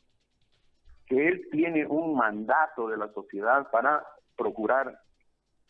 que 1.10 1.28
él 1.28 1.48
tiene 1.52 1.86
un 1.88 2.16
mandato 2.16 2.88
de 2.88 2.98
la 2.98 3.12
sociedad 3.14 3.70
para 3.72 4.06
procurar 4.38 5.00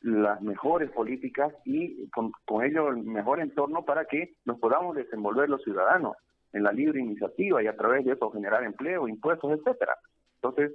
las 0.01 0.41
mejores 0.41 0.91
políticas 0.91 1.53
y 1.65 2.09
con, 2.09 2.31
con 2.45 2.63
ello 2.63 2.89
el 2.89 2.97
mejor 2.97 3.39
entorno 3.39 3.83
para 3.83 4.05
que 4.05 4.35
nos 4.45 4.59
podamos 4.59 4.95
desenvolver 4.95 5.49
los 5.49 5.63
ciudadanos 5.63 6.15
en 6.53 6.63
la 6.63 6.71
libre 6.71 6.99
iniciativa 6.99 7.63
y 7.63 7.67
a 7.67 7.75
través 7.75 8.05
de 8.05 8.13
eso 8.13 8.31
generar 8.31 8.63
empleo, 8.63 9.07
impuestos, 9.07 9.51
etcétera. 9.51 9.95
Entonces, 10.35 10.73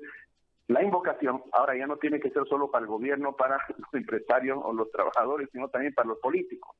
la 0.69 0.83
invocación 0.83 1.43
ahora 1.53 1.77
ya 1.77 1.87
no 1.87 1.99
tiene 1.99 2.21
que 2.21 2.31
ser 2.31 2.45
solo 2.49 2.71
para 2.71 2.85
el 2.85 2.89
gobierno, 2.89 3.37
para 3.37 3.59
los 3.77 3.95
empresarios 3.95 4.59
o 4.63 4.73
los 4.73 4.91
trabajadores, 4.91 5.49
sino 5.53 5.69
también 5.69 5.95
para 5.95 6.09
los 6.09 6.19
políticos. 6.19 6.77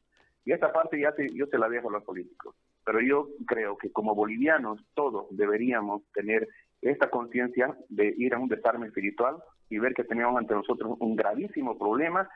Y 0.47 0.53
esta 0.53 0.73
parte 0.73 1.01
ya 1.01 1.15
yo 1.33 1.47
se 1.47 1.59
la 1.59 1.69
dejo 1.69 1.89
a 1.89 1.93
los 1.93 2.05
políticos. 2.05 2.55
Pero 2.85 3.01
yo 3.01 3.29
creo 3.47 3.79
que 3.79 3.91
como 3.91 4.15
bolivianos 4.15 4.79
todos 4.95 5.27
deberíamos 5.31 6.03
tener 6.13 6.47
esta 6.91 7.09
conciencia 7.11 7.77
de 7.89 8.15
ir 8.17 8.35
a 8.35 8.39
un 8.39 8.49
desarme 8.49 8.87
espiritual 8.87 9.37
y 9.71 9.79
ver 9.79 9.95
que 9.95 10.05
tenemos 10.05 10.37
ante 10.37 10.55
nosotros 10.55 10.97
un 11.01 11.17
gravísimo 11.17 11.79
problema 11.79 12.29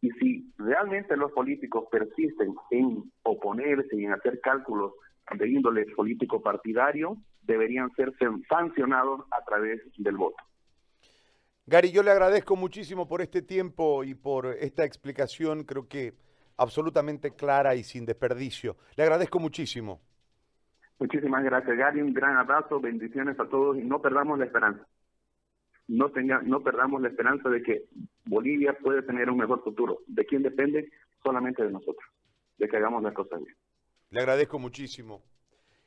y 0.00 0.10
si 0.12 0.52
realmente 0.58 1.16
los 1.16 1.32
políticos 1.32 1.86
persisten 1.90 2.54
en 2.70 3.10
oponerse 3.22 3.96
y 3.96 4.04
en 4.04 4.12
hacer 4.12 4.38
cálculos 4.40 4.92
de 5.38 5.48
índole 5.48 5.86
político 5.96 6.42
partidario, 6.42 7.16
deberían 7.42 7.90
ser 7.96 8.12
sancionados 8.48 9.22
a 9.30 9.42
través 9.44 9.80
del 9.96 10.16
voto. 10.16 10.36
Gary, 11.66 11.90
yo 11.90 12.02
le 12.02 12.10
agradezco 12.10 12.56
muchísimo 12.56 13.08
por 13.08 13.22
este 13.22 13.40
tiempo 13.40 14.04
y 14.04 14.14
por 14.14 14.46
esta 14.46 14.84
explicación, 14.84 15.64
creo 15.64 15.88
que 15.88 16.12
absolutamente 16.58 17.34
clara 17.34 17.74
y 17.74 17.82
sin 17.82 18.04
desperdicio. 18.04 18.76
Le 18.96 19.04
agradezco 19.04 19.38
muchísimo. 19.38 20.02
Muchísimas 20.98 21.44
gracias, 21.44 21.76
Gary. 21.76 22.00
Un 22.00 22.14
gran 22.14 22.36
abrazo, 22.36 22.80
bendiciones 22.80 23.38
a 23.38 23.48
todos 23.48 23.76
y 23.76 23.82
no 23.82 24.00
perdamos 24.00 24.38
la 24.38 24.46
esperanza. 24.46 24.86
No, 25.86 26.10
tenga, 26.10 26.40
no 26.42 26.62
perdamos 26.62 27.02
la 27.02 27.08
esperanza 27.08 27.48
de 27.50 27.62
que 27.62 27.84
Bolivia 28.24 28.76
puede 28.78 29.02
tener 29.02 29.28
un 29.28 29.38
mejor 29.38 29.62
futuro. 29.62 29.98
¿De 30.06 30.24
quién 30.24 30.42
depende? 30.42 30.90
Solamente 31.22 31.62
de 31.62 31.70
nosotros, 31.70 32.04
de 32.58 32.68
que 32.68 32.76
hagamos 32.76 33.02
las 33.02 33.12
cosas 33.12 33.42
bien. 33.42 33.54
Le 34.10 34.20
agradezco 34.20 34.58
muchísimo 34.58 35.22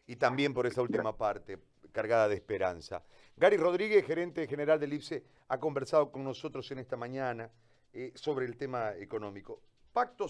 y 0.06 0.16
también 0.18 0.54
por 0.54 0.68
esa 0.68 0.82
última 0.82 1.18
parte, 1.18 1.58
cargada 1.92 2.28
de 2.28 2.36
esperanza. 2.36 3.04
Gary 3.36 3.58
Rodríguez, 3.58 4.06
gerente 4.06 4.48
general 4.48 4.80
del 4.80 4.94
IPSE, 4.94 5.24
ha 5.48 5.60
conversado 5.60 6.12
con 6.12 6.24
nosotros 6.24 6.70
en 6.72 6.80
esta 6.80 6.96
mañana 6.96 7.50
eh, 7.94 8.12
sobre 8.16 8.46
el 8.46 8.58
tema 8.58 8.96
económico. 8.96 9.62
Pacto 9.94 10.28